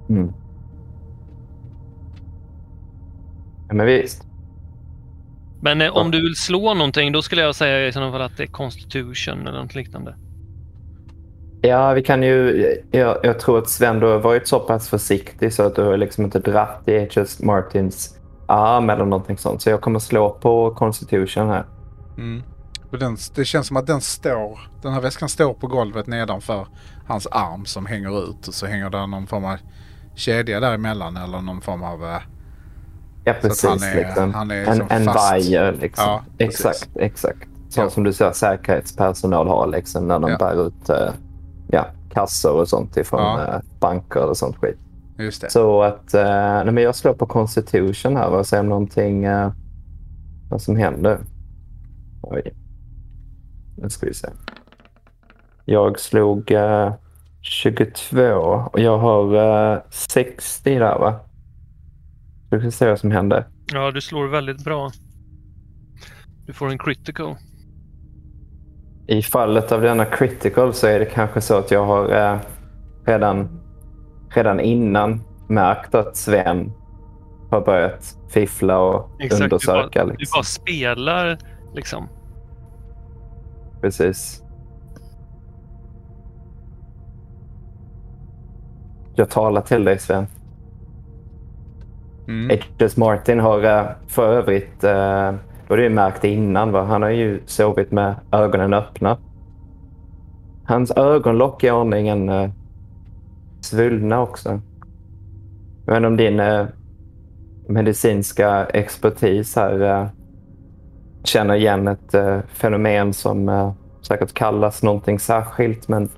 [0.09, 0.34] Mm.
[3.72, 4.24] Men visst.
[5.61, 8.38] men eh, om du vill slå någonting då skulle jag säga i sådana fall att
[8.38, 10.15] det är Constitution eller något liknande.
[11.61, 12.65] Ja, vi kan ju...
[12.91, 15.97] Jag, jag tror att Sven, du har varit så pass försiktig så att du har
[15.97, 17.39] liksom inte dratt i H.S.
[17.41, 19.61] Martins arm eller någonting sånt.
[19.61, 21.65] Så jag kommer slå på Constitution här.
[22.17, 22.43] Mm.
[22.91, 26.67] Och Den, det känns som att den står, den här väskan står på golvet nedanför
[27.07, 28.47] hans arm som hänger ut.
[28.47, 29.57] Och så hänger det någon form av
[30.15, 32.20] kedja däremellan eller någon form av...
[33.30, 33.69] Ja, precis.
[33.69, 34.34] han är, liksom.
[34.34, 36.05] han är en liksom en vajer liksom.
[36.07, 37.47] Ja, exakt, exakt.
[37.69, 40.38] Så som du säger säkerhetspersonal har liksom när de Ja.
[40.38, 41.09] bär ut eh,
[41.71, 43.47] ja, kassor och sånt ifrån Ja.
[43.47, 44.77] eh, banker och sånt skit.
[45.17, 45.49] Just det.
[45.49, 49.51] Så att eh, nej, men jag slår på Constitution här och ser om någonting eh,
[50.49, 51.17] vad som händer.
[52.21, 52.53] Oj.
[53.77, 54.27] Nu ska vi se.
[55.65, 56.93] Jag slog eh,
[57.41, 58.23] 22
[58.73, 59.36] och jag har
[59.73, 61.15] eh, 60 där va?
[62.52, 63.47] Vi får se vad som händer.
[63.74, 64.91] Ja, du slår väldigt bra.
[66.45, 67.36] Du får en critical.
[69.08, 72.39] I fallet av denna critical så är det kanske så att jag har eh,
[73.06, 73.62] redan,
[74.30, 76.72] redan innan märkt att Sven
[77.52, 80.00] har börjat fiffla och Exakt, undersöka.
[80.00, 80.38] du, bara, du liksom.
[80.38, 81.38] bara spelar
[81.76, 82.08] liksom.
[83.82, 84.43] Precis.
[89.16, 90.28] Jag talar till dig Sven.
[92.30, 92.49] Mm.
[92.49, 92.97] H.S.
[92.97, 95.34] Martin har eh, för övrigt, eh,
[95.67, 96.84] och det har märkt innan, va?
[96.84, 99.17] han har ju sovit med ögonen öppna.
[100.65, 102.49] Hans ögonlock är aningen eh,
[103.61, 104.61] svullna också.
[105.86, 106.67] Jag vet inte om din
[107.67, 110.09] medicinska expertis här
[111.23, 112.15] känner igen ett
[112.47, 115.88] fenomen som säkert kallas någonting särskilt.
[115.88, 116.09] Men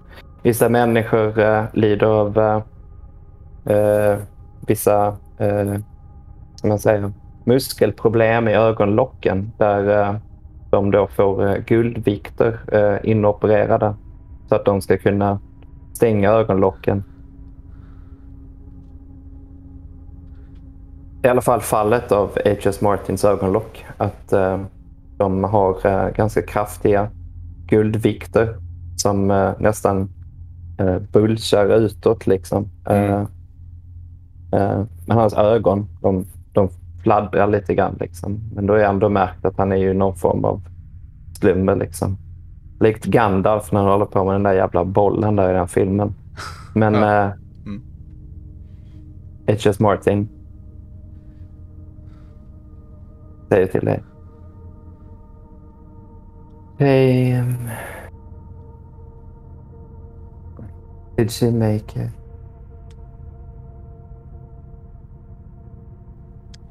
[0.43, 2.62] vissa människor lider av
[4.68, 5.18] vissa
[6.62, 7.12] som man säger,
[7.45, 10.16] muskelproblem i ögonlocken där eh,
[10.70, 13.95] de då får eh, guldvikter eh, inopererade
[14.49, 15.39] så att de ska kunna
[15.93, 17.03] stänga ögonlocken.
[21.24, 22.82] I alla fall fallet av H.S.
[22.82, 24.34] Martins ögonlock att
[25.18, 27.09] de har ganska kraftiga
[27.68, 28.55] guldvikter
[28.97, 29.28] som
[29.59, 30.09] nästan
[30.78, 32.28] eh, bulgar utåt.
[32.28, 32.70] Liksom.
[32.89, 36.70] Eh, men hans ögon, de, de
[37.04, 37.97] fladdrar lite grann.
[37.99, 38.39] Liksom.
[38.56, 40.62] Men då är ändå märkt att han är ju någon form av
[41.39, 41.76] slummer.
[41.76, 42.18] Liksom.
[42.80, 46.14] Likt Gandalf när han håller på med den där jävla bollen där i den filmen.
[46.74, 47.32] Men eh,
[47.66, 47.82] Mm.
[49.47, 49.80] H.S.
[49.80, 50.30] Martin
[53.49, 54.04] säger till dig.
[56.78, 57.70] Hey, um,
[61.18, 62.20] did she make it?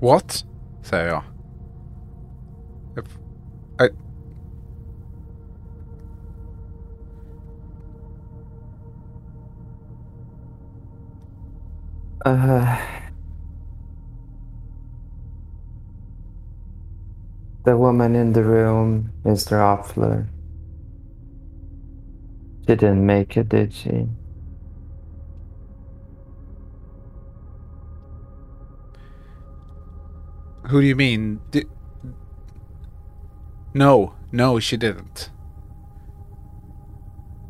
[0.00, 0.44] What?
[0.82, 1.22] säger jag.
[3.80, 3.88] I...
[12.26, 12.76] Uh,
[17.64, 19.50] the woman in the room Mr.
[19.50, 20.26] the Offler.
[22.66, 24.08] She didn't make it, did she?
[30.70, 31.40] Who do you mean?
[33.74, 35.30] No, no, she didn't.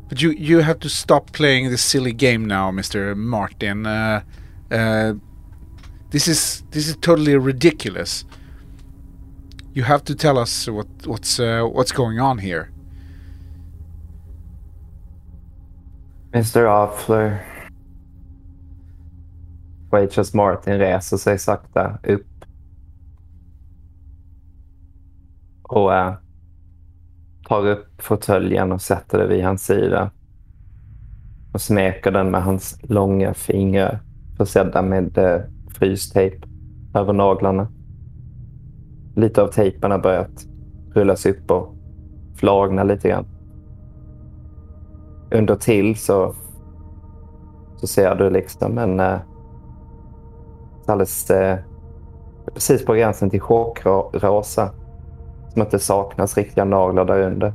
[0.09, 3.15] But you you have to stop playing this silly game now, Mr.
[3.15, 3.85] Martin.
[3.85, 4.23] Uh,
[4.71, 5.13] uh,
[6.09, 8.25] this is this is totally ridiculous.
[9.73, 12.71] You have to tell us what what's uh, what's going on here.
[16.33, 16.65] Mr.
[16.65, 17.39] Offler.
[19.91, 22.30] Waitress Martin reser sig sakta upp.
[25.71, 26.13] Och eh,
[27.47, 30.11] tar upp fåtöljen och sätter det vid hans sida.
[31.53, 33.99] Och smeker den med hans långa fingrar
[34.37, 35.41] försedda med eh,
[35.73, 36.47] frystejp
[36.93, 37.67] över naglarna.
[39.15, 40.45] Lite av tejpen har börjat
[40.93, 41.75] rullas upp och
[42.35, 43.25] flagna lite grann.
[45.31, 46.35] Under till så,
[47.77, 49.19] så ser du liksom en eh,
[50.87, 51.59] alldeles eh,
[52.53, 54.71] precis på gränsen till chockrosa
[55.53, 57.53] som att det saknas riktiga naglar där under.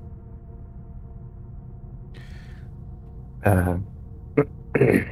[3.42, 3.76] Eh.
[4.78, 5.02] Uh.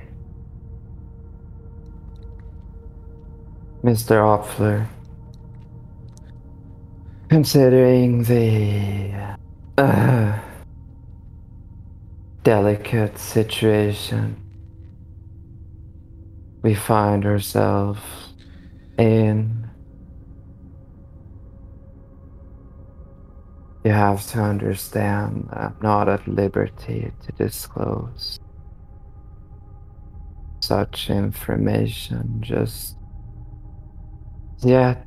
[3.84, 4.22] Mr.
[4.22, 4.86] Offler,
[7.28, 9.14] considering the
[9.78, 10.38] uh,
[12.42, 14.36] delicate situation
[16.62, 18.00] we find ourselves
[18.98, 19.63] in,
[23.84, 28.40] you have to understand I'm not at liberty to disclose
[30.60, 32.96] such information just
[34.62, 35.06] yet.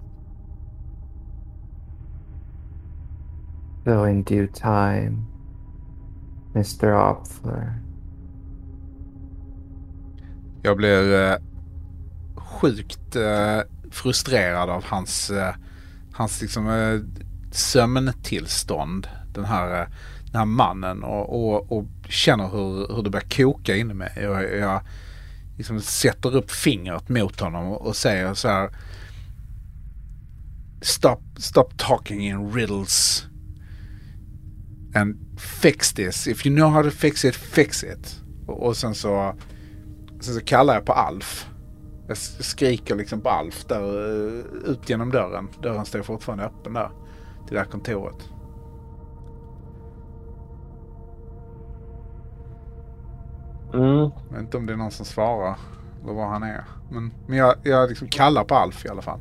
[3.84, 5.26] Though in due time,
[6.54, 6.94] Mr.
[6.94, 7.74] Opfler.
[10.62, 11.38] Jag blir eh,
[12.36, 13.62] sjukt eh,
[13.92, 15.56] frustrerad av hans, eh,
[16.14, 17.00] hans liksom, eh,
[17.58, 19.08] sömntillstånd.
[19.34, 19.90] Den här,
[20.26, 24.12] den här mannen och, och, och känner hur, hur det börjar koka in mig.
[24.16, 24.82] Jag, jag
[25.58, 28.70] liksom sätter upp fingret mot honom och, säger så här.
[30.82, 33.26] Stop, stop talking in riddles
[34.96, 36.28] and fix this.
[36.28, 38.22] If you know how to fix it, fix it.
[38.48, 39.36] Och, och sen så
[40.20, 41.50] sen så kallar jag på Alf.
[42.08, 45.48] Jag skriker liksom på Alf där eh, ut genom dörren.
[45.62, 46.92] Dörren står fortfarande öppen där.
[47.48, 48.30] Till det här kontoret.
[53.74, 54.12] Mm.
[54.30, 55.56] Jag vet inte om det är någon som svarar.
[56.04, 56.64] Eller var han är.
[56.90, 59.20] Men, men jag, jag liksom kallar på Alf i alla fall.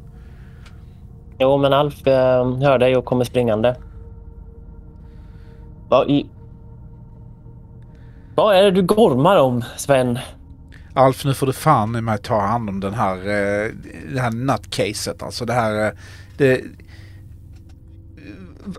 [1.39, 3.77] Jo, men Alf eh, hör dig och kommer springande.
[5.89, 6.31] Vad i...
[8.35, 10.19] Vad är det du gormar om, Sven?
[10.95, 13.71] Alf, nu får du fan i mig ta hand om den här, eh,
[14.13, 15.23] det här nutcaset.
[15.23, 15.87] Alltså det här...
[15.87, 15.93] Eh,
[16.37, 16.61] det,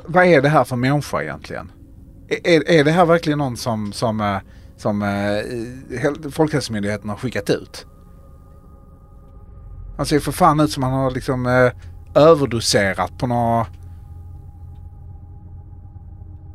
[0.05, 1.71] vad är det här för människa egentligen?
[2.29, 4.37] Är, är det här verkligen någon som, som, eh,
[4.77, 7.85] som eh, Folkhälsomyndigheten har skickat ut?
[9.97, 11.71] Han ser för fan ut som han har liksom eh,
[12.23, 13.65] överdoserat på några...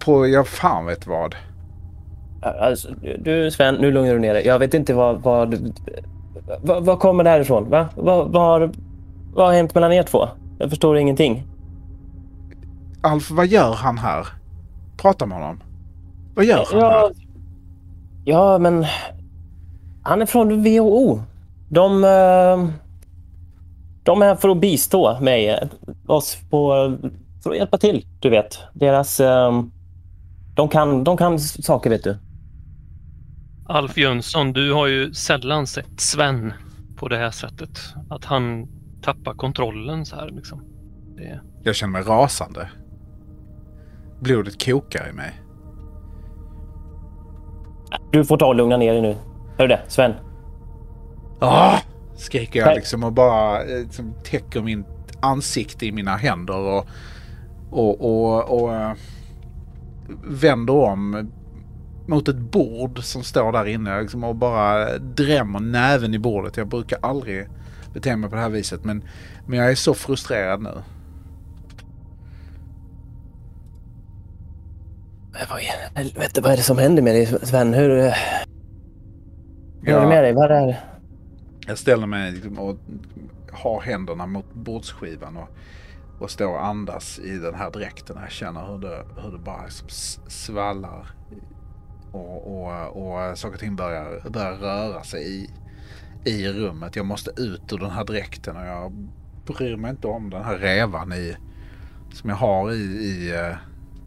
[0.00, 1.34] På, jag fan vet vad.
[2.42, 4.46] Alltså, du Sven, nu lugnar du ner dig.
[4.46, 5.22] Jag vet inte vad...
[5.22, 5.72] Vad,
[6.62, 7.70] vad, vad kommer det här ifrån?
[7.70, 7.88] Va?
[7.96, 8.76] Vad, vad,
[9.34, 10.28] vad har hänt mellan er två?
[10.58, 11.51] Jag förstår ingenting.
[13.02, 14.26] Alf, vad gör han här?
[14.96, 15.62] Prata med honom.
[16.34, 17.12] Vad gör han ja, här?
[18.24, 18.84] Ja, men...
[20.02, 21.20] Han är från WHO.
[21.68, 22.04] De...
[22.04, 22.68] eh,
[24.02, 25.68] De är här för att bistå mig.
[26.06, 26.72] Oss på...
[27.42, 28.58] För att hjälpa till, du vet.
[28.74, 29.20] Deras...
[29.20, 29.62] eh,
[30.54, 32.16] De kan, de kan saker, vet du.
[33.66, 36.52] Alf Jönsson, du har ju sällan sett Sven
[36.96, 37.78] på det här sättet.
[38.10, 38.66] Att han
[39.02, 40.62] tappar kontrollen så här liksom.
[41.16, 41.40] Det...
[41.62, 42.70] Jag känner mig rasande.
[44.22, 45.42] Blodet kokar i mig.
[48.10, 49.16] Du får ta och lugna ner dig nu.
[49.58, 50.12] Hör du det, Sven?
[51.38, 51.78] Ah!
[52.16, 54.84] Skriker jag liksom och bara eh, liksom, täcker min
[55.20, 56.86] ansikte i mina händer och,
[57.70, 58.92] och, och, och eh,
[60.24, 61.30] vänder om
[62.06, 66.56] mot ett bord som står där inne liksom, och bara drämmer näven i bordet.
[66.56, 67.48] Jag brukar aldrig
[67.94, 69.04] bete mig på det här viset men,
[69.46, 70.82] men jag är så frustrerad nu.
[75.32, 75.64] Men vad i
[75.94, 77.74] helvete, vad är det som händer med dig, Sven?
[77.74, 77.88] Hur...
[77.88, 78.14] Hur är
[79.82, 80.00] Ja.
[80.00, 80.32] det med dig?
[80.32, 80.78] Vad är det?
[81.66, 82.76] Jag ställer mig liksom och
[83.52, 85.48] har händerna mot bordsskivan och,
[86.20, 88.16] och står och andas i den här dräkten.
[88.20, 89.88] Jag känner hur det, hur det bara liksom
[90.28, 91.06] svallar
[92.12, 95.50] och, och, och saker och ting börjar, börjar röra sig i,
[96.24, 96.96] i rummet.
[96.96, 98.92] Jag måste ut ur den här dräkten och jag
[99.46, 101.36] bryr mig inte om den här revan i,
[102.12, 103.56] som jag har i, i eh,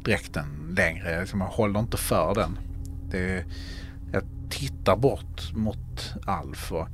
[0.05, 1.11] dräkten längre.
[1.11, 2.59] Jag, liksom, jag håller inte för den.
[3.09, 3.45] Det,
[4.11, 6.87] jag tittar bort mot Alf och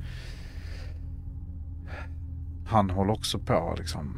[2.66, 4.16] han håller också på att liksom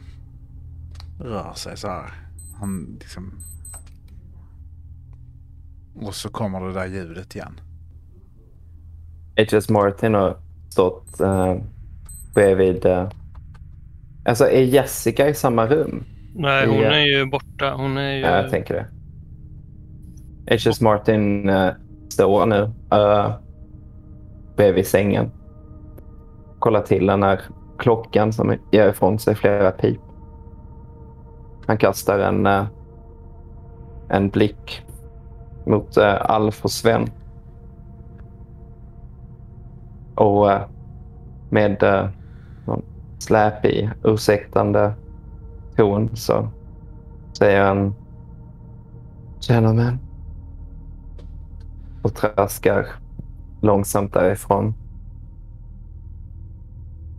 [1.20, 2.12] rör sig så här.
[2.61, 3.32] Han liksom...
[5.95, 7.61] Och så kommer det där ljudet igen.
[9.36, 9.68] H.S.
[9.68, 10.38] Martin har
[10.70, 11.57] stått uh,
[12.34, 12.86] bredvid...
[12.86, 13.11] Uh,
[14.24, 16.05] alltså är Jessica i samma rum?
[16.37, 17.74] Nej, hon är ju borta.
[17.76, 18.20] Hon är ju...
[18.20, 18.87] Ja, jag tänker det.
[20.51, 20.80] H.S.
[20.80, 21.72] Martin uh,
[22.09, 23.32] står nu uh,
[24.57, 25.30] bredvid sängen.
[26.59, 27.41] Kollar till den här
[27.78, 30.01] klockan som ger ifrån sig flera pip.
[31.66, 32.64] Han kastar en, uh,
[34.09, 34.82] en blick
[35.66, 37.11] mot uh, Alf och Sven.
[40.14, 40.61] Och uh,
[41.51, 42.09] med uh,
[42.66, 42.82] någon
[43.18, 44.93] släpig, ursäktande
[45.77, 46.49] ton så
[47.39, 47.95] säger han
[49.41, 49.99] Gentlemen.
[52.03, 52.87] Och traskar
[53.62, 54.75] långsamt därifrån.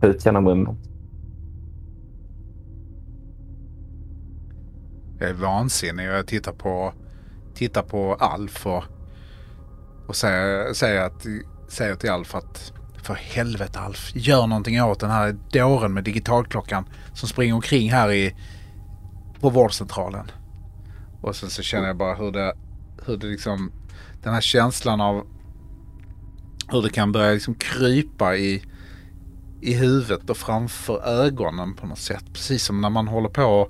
[0.02, 0.76] Ut genom rummet.
[5.18, 6.92] Jag är vansinnig och jag tittar på,
[7.54, 8.84] tittar på Alf och,
[10.06, 11.26] och säger, säger, att,
[11.68, 12.72] säger till Alf att
[13.06, 16.84] för helvete Alf, gör någonting åt den här dåren med digitalklockan
[17.14, 18.34] som springer omkring här i,
[19.40, 20.30] på vårdcentralen.
[21.20, 22.54] Och sen så känner jag bara hur det,
[23.06, 23.72] hur det liksom,
[24.22, 25.26] den här känslan av
[26.68, 28.62] hur det kan börja liksom krypa i,
[29.60, 32.24] i huvudet och framför ögonen på något sätt.
[32.32, 33.68] Precis som när man håller på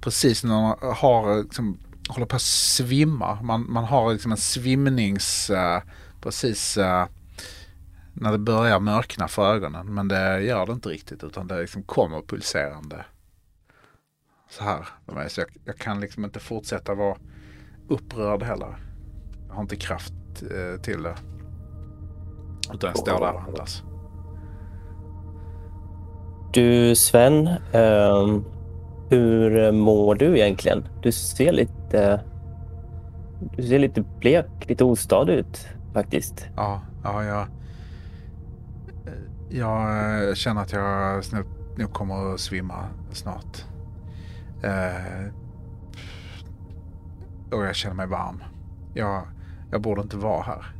[0.00, 1.78] precis när man har, liksom,
[2.08, 3.42] håller på att svimma.
[3.42, 5.50] Man, man har liksom en svimnings...
[5.50, 5.90] Uh,
[6.20, 7.04] precis uh,
[8.14, 9.94] när det börjar mörkna för ögonen.
[9.94, 13.04] Men det gör det inte riktigt utan det liksom kommer pulserande.
[14.50, 14.88] Så här.
[15.28, 17.16] Så jag, jag kan liksom inte fortsätta vara
[17.88, 18.76] upprörd heller.
[19.48, 20.12] Jag har inte kraft
[20.42, 21.14] uh, till det.
[22.74, 23.82] Utan jag står där och andas.
[26.52, 28.40] Du Sven, eh,
[29.10, 30.88] hur mår du egentligen?
[31.02, 32.20] Du ser lite,
[33.56, 36.48] du ser lite blek, lite ostadig ut faktiskt.
[36.56, 37.46] Ja, ja jag,
[39.48, 41.24] jag eh, känner att jag
[41.76, 43.64] nu, kommer att svimma snart.
[44.62, 45.26] Eh,
[47.50, 48.42] och jag känner mig varm.
[48.94, 49.22] Jag,
[49.70, 50.74] jag borde inte vara här.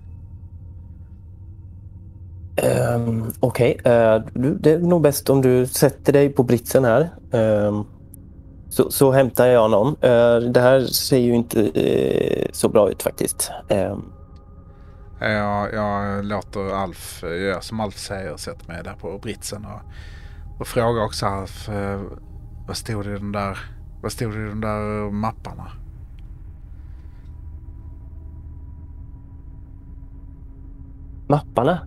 [2.96, 4.42] Um, Okej, eh, okay.
[4.42, 7.10] uh, det är nog bäst om du sätter dig på britsen här.
[7.30, 7.86] Um,
[8.68, 9.88] så, så hämtar jag någon.
[9.88, 13.50] Uh, det här ser ju inte uh, så bra ut faktiskt.
[13.68, 14.13] Um,
[15.20, 19.80] jag, jag låter Alf göra som Alf säger sätter mig där på britsen och,
[20.60, 21.68] och frågar också Alf
[22.66, 23.58] vad stod det i de där,
[24.02, 25.70] vad stod det i de där mapparna?
[31.28, 31.86] Mapparna?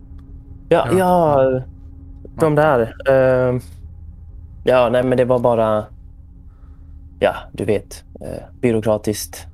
[0.69, 0.97] Ja, ja.
[0.97, 1.61] ja
[2.35, 2.95] de där.
[3.09, 3.61] Uh,
[4.63, 5.85] ja, nej men det var bara...
[7.19, 8.03] Ja, du vet.
[8.21, 9.47] Uh, byråkratiskt.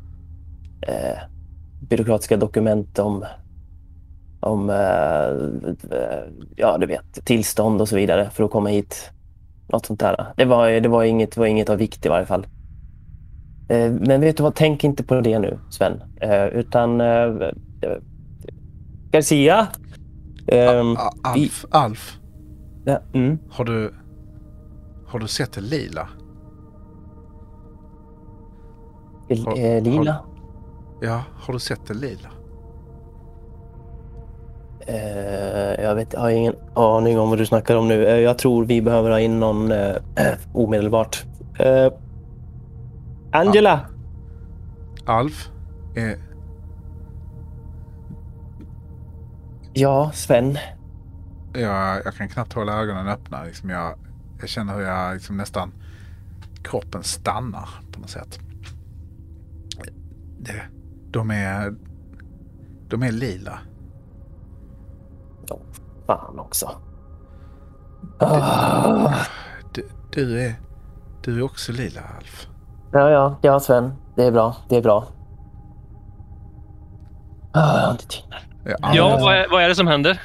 [0.90, 1.20] Uh,
[1.82, 3.26] byråkratiska dokument om...
[4.44, 4.70] Om...
[6.56, 7.26] ja, du vet.
[7.26, 9.12] Tillstånd och så vidare för att komma hit.
[9.68, 10.34] Något sånt där.
[10.38, 12.48] Det var, det var, inget, det var inget av vikt i varje fall.
[14.00, 14.56] men vet du vad?
[14.56, 16.04] Tänk inte på det nu, Sven.
[16.52, 17.02] utan...
[19.12, 19.68] Garcia?
[20.52, 21.66] Um, Alf.
[21.70, 22.20] Alf.
[22.86, 23.40] Ja, mm.
[23.50, 23.94] har, du,
[25.08, 26.10] har du sett det lila?
[29.46, 30.12] Har, eh, lila?
[30.12, 30.26] Har,
[31.02, 32.30] ja, har du sett det lila?
[34.90, 38.06] Uh, jag, vet, jag har ingen aning om vad du snackar om nu.
[38.06, 39.96] Uh, jag tror vi behöver ha in någon uh,
[40.54, 41.24] omedelbart.
[43.32, 43.80] Angela!
[45.06, 45.50] Alf?
[45.96, 46.18] Eh,
[49.74, 50.58] Ja, Sven.
[51.54, 53.44] Jag, jag kan knappt hålla ögonen öppna.
[53.44, 53.96] Liksom jag,
[54.40, 55.74] jag känner hur jag liksom nästan...
[56.64, 58.40] Kroppen stannar på något sätt.
[60.40, 60.64] Det,
[61.12, 61.76] de är...
[62.90, 63.60] De är lila.
[66.08, 66.70] Fan också.
[68.20, 69.14] Ah.
[69.74, 70.54] Du, du, är...
[71.24, 72.48] Du är också lila, Alf.
[72.92, 73.94] Ja, ja, ja, Sven.
[74.16, 74.56] Det är bra.
[74.70, 75.06] Det är bra.
[77.52, 78.06] Ah, jag har inte
[78.94, 80.22] Ja, vad är, vad är det som händer?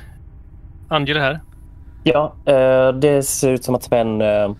[0.88, 1.40] Angela här.
[2.02, 4.20] Ja, eh, det ser ut som att Sven...
[4.20, 4.52] eh,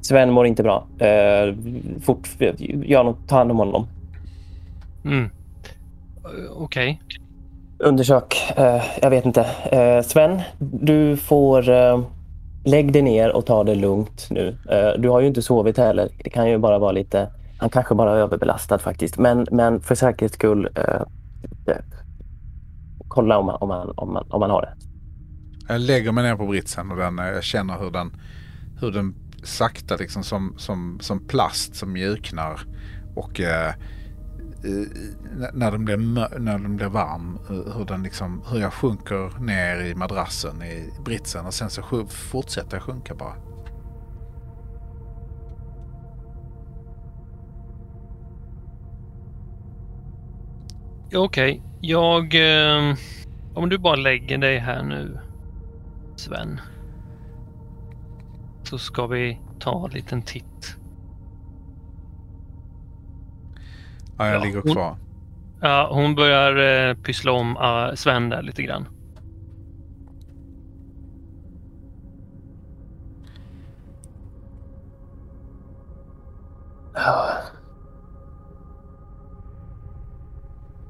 [0.00, 0.86] Sven mår inte bra.
[0.98, 1.54] Eh,
[2.02, 3.86] fort, gör något, ta hand om honom.
[5.04, 5.30] Mm.
[6.56, 7.02] Okej.
[7.78, 8.52] Undersök.
[8.56, 9.40] Eh, jag vet inte.
[9.72, 11.68] Eh, Sven, du får...
[11.70, 12.00] Eh,
[12.64, 14.56] lägg dig ner och ta det lugnt nu.
[14.70, 16.08] Eh, du har ju inte sovit heller.
[16.24, 17.30] Det kan ju bara vara lite...
[17.58, 19.18] Han kanske bara är överbelastad faktiskt.
[19.18, 21.02] Men, men för säkerhets skull, eh,
[21.66, 21.76] eh,
[23.08, 24.72] kolla om, han- om, om, om har det.
[25.68, 28.10] Jag lägger mig ner på britsen och den, eh, jag känner hur den,
[28.80, 32.60] hur den sakta liksom som, som, som plast som mjuknar.
[33.14, 33.72] Och eh,
[35.52, 35.96] när- den, blir,
[36.38, 40.90] när den blir varm, eh, hur, den liksom, hur jag sjunker ner i madrassen i
[41.04, 43.34] britsen och sen så fortsätter jag sjunka bara.
[51.14, 52.34] Okej, jag...
[52.34, 52.94] Eh,
[53.54, 55.20] om du bara lägger dig här nu,
[56.16, 56.60] Sven.
[58.62, 60.76] Så ska vi ta en liten titt.
[64.16, 64.96] Ja, jag Ja, ligger hon- kvar.
[65.60, 66.56] Ja, hon börjar
[66.88, 68.88] eh, pyssla om eh, Sven där lite grann.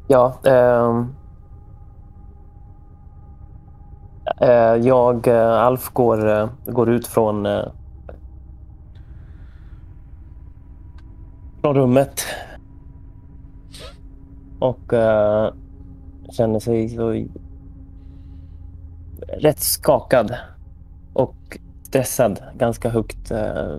[0.06, 1.14] Ja, ehm.
[4.40, 7.64] Eh, jag, eh, Alf, går, eh, går ut från, eh,
[11.60, 12.20] från rummet.
[14.58, 15.54] Och eh,
[16.30, 17.26] känner sig så
[19.28, 20.36] rätt skakad
[21.12, 23.30] och stressad ganska högt.
[23.30, 23.78] Eh,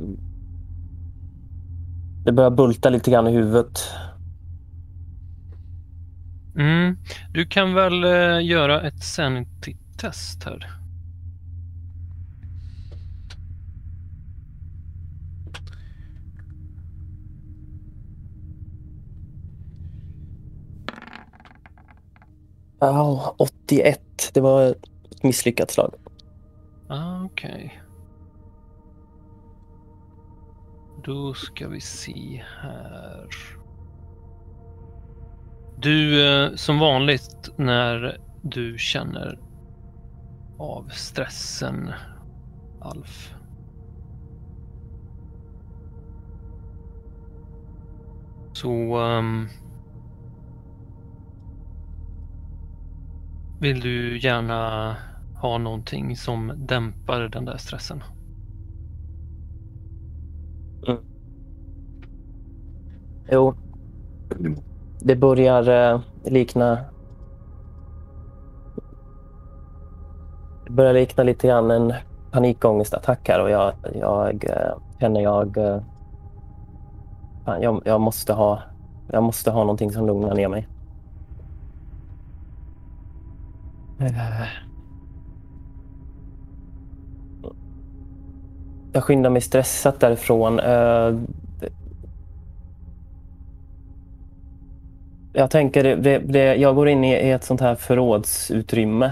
[2.25, 3.93] det börjar bulta lite grann i huvudet.
[6.55, 6.97] Mm.
[7.33, 10.76] Du kan väl eh, göra ett sanity-test här.
[22.79, 23.99] Ja, 81.
[24.33, 25.93] Det var ett misslyckat slag.
[26.87, 27.81] Ah, Okej.
[31.03, 33.29] Då ska vi se här.
[35.77, 39.39] Du, eh, som vanligt när du känner
[40.57, 41.93] av stressen,
[42.81, 43.33] Alf.
[48.53, 49.49] Så um
[53.59, 54.95] vill du gärna
[55.41, 58.03] ha någonting som dämpar den där stressen.
[60.87, 60.97] Eh,
[63.31, 63.53] jo.
[64.99, 66.79] Det börjar eh, likna...
[70.65, 71.93] Det börjar likna lite grann en
[72.31, 75.57] panikångestattack här och jag, jag eh, känner jag...
[75.57, 75.81] eh,
[77.45, 78.61] Fan, jag, jag måste ha...
[79.11, 80.59] Jag måste ha någonting som lugnar ner mig.
[80.59, 80.65] Eh.
[88.93, 90.59] Jag skyndar mig stressat därifrån.
[90.59, 91.15] Eh,
[95.33, 99.11] Jag tänker, det, det, jag går in i i ett sånt här förrådsutrymme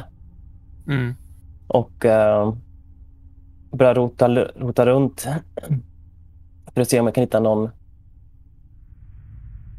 [0.87, 1.13] Mm.
[1.67, 2.53] och eh,
[3.71, 5.27] börjar rota, rota runt
[6.73, 7.69] för att se om jag kan hitta någon,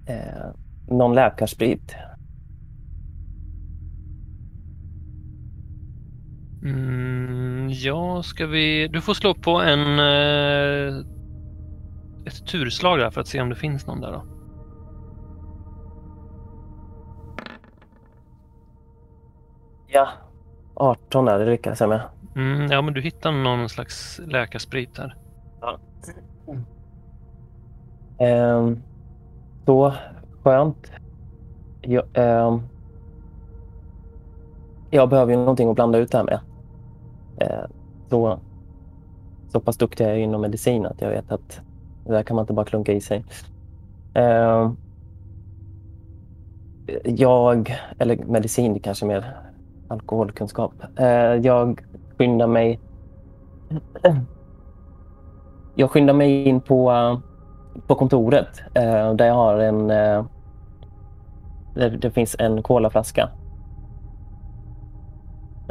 [0.06, 0.46] eh,
[0.88, 1.94] någon läkarsprit.
[6.62, 8.88] Mm, ja, ska vi...
[8.88, 9.98] Du får slå på en...
[9.98, 10.96] Eh,
[12.26, 14.24] ett turslag där för att se om det finns någon där då.
[19.86, 20.08] Ja,
[20.74, 22.00] 18 är det lyckades jag med.
[22.36, 25.16] Mm, ja, men du hittar någon slags läkarsprit där.
[25.60, 25.78] Ja.
[28.18, 28.82] Ehm,
[29.66, 29.94] så
[30.42, 30.92] skönt.
[31.80, 32.62] Jag, ehm,
[34.90, 36.40] jag behöver ju någonting att blanda ut det här med.
[37.40, 37.64] Eh,
[38.10, 38.38] så,
[39.48, 41.60] så pass duktig är jag inom medicin att jag vet att
[42.04, 43.24] det där kan man inte bara klunka i sig.
[44.14, 44.70] Eh,
[47.04, 49.36] jag, eller medicin, det kanske är mer
[49.88, 50.72] alkoholkunskap.
[50.96, 51.84] Eh, jag
[52.18, 52.80] skyndar mig
[55.74, 56.92] jag skyndar mig in på,
[57.86, 59.90] på kontoret eh, där jag har en...
[59.90, 60.24] Eh,
[61.74, 63.28] där det finns en colaflaska.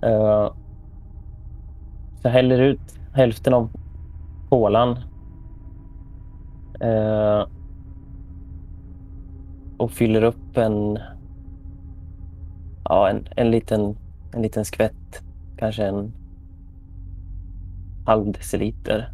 [0.06, 0.54] Eh,
[2.22, 3.70] Så jag häller ut hälften av
[4.50, 4.98] kolan.
[6.82, 7.48] eh,
[9.78, 11.00] Och fyller upp en...
[12.84, 13.98] Ja, en, en, liten,
[14.34, 15.24] en liten skvätt.
[15.58, 16.14] Kanske en
[18.06, 19.14] halv deciliter.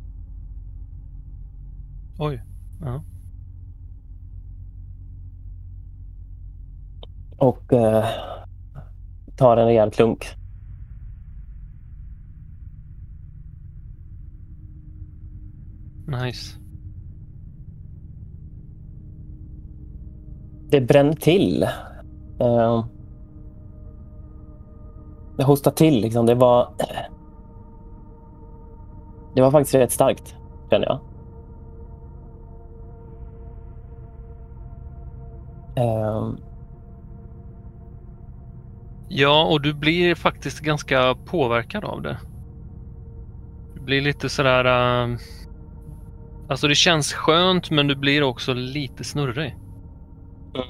[2.20, 2.44] Oj.
[2.82, 3.04] Ja.
[7.38, 8.06] Och eh,
[9.38, 10.26] tar en rejäl klunk.
[16.12, 16.58] Nice.
[20.70, 21.64] Det bränner till.
[22.40, 22.86] Eh,
[25.38, 26.26] det hostar till liksom.
[26.26, 26.74] Det var...
[29.36, 30.36] Det var faktiskt rätt starkt,
[30.70, 31.00] känner jag.
[35.76, 36.34] Eh,
[39.14, 42.18] Ja, och du blir faktiskt ganska påverkad av det.
[43.74, 44.66] Du blir lite sådär...
[44.66, 45.18] Uh,
[46.52, 49.56] alltså det känns skönt men du blir också lite snurrig.
[50.56, 50.68] Mm.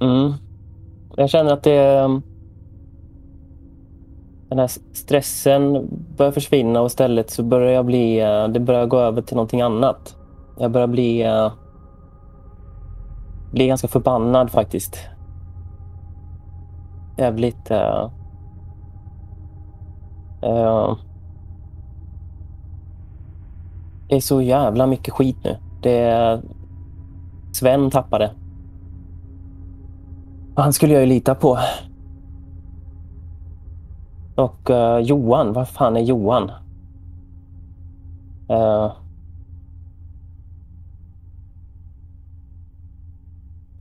[0.00, 0.34] mm.
[1.16, 1.98] Jag känner att det...
[1.98, 2.22] Ehm,
[4.48, 8.20] den här stressen börjar försvinna och istället så börjar jag bli...
[8.20, 10.16] Eh, det börjar gå över till någonting annat.
[10.58, 11.22] Jag börjar bli...
[11.22, 11.52] Eh,
[13.52, 14.98] bli ganska förbannad faktiskt.
[17.18, 17.70] Jävligt...
[17.70, 18.19] Uh,
[20.44, 20.96] uh,
[24.08, 25.56] det är så jävla mycket skit nu.
[25.82, 26.40] Det.
[27.52, 28.30] Sven tappade.
[30.56, 31.58] Han skulle jag ju lita på.
[34.34, 36.50] Och uh, Johan, vad fan är Johan?
[38.50, 38.92] Uh,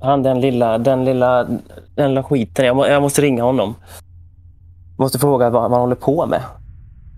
[0.02, 1.44] han den lilla, den lilla,
[1.96, 2.66] den lilla skiten.
[2.66, 3.76] Jag, må, jag måste ringa honom.
[5.00, 6.42] Måste fråga vad, vad han håller på med.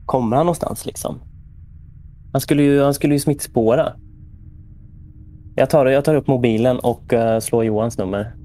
[0.06, 1.20] Kommer han någonstans liksom?
[2.32, 3.94] Han skulle ju, han skulle ju smittspåra.
[5.56, 8.36] Jag tar, jag tar upp mobilen och uh, slår Johans nummer.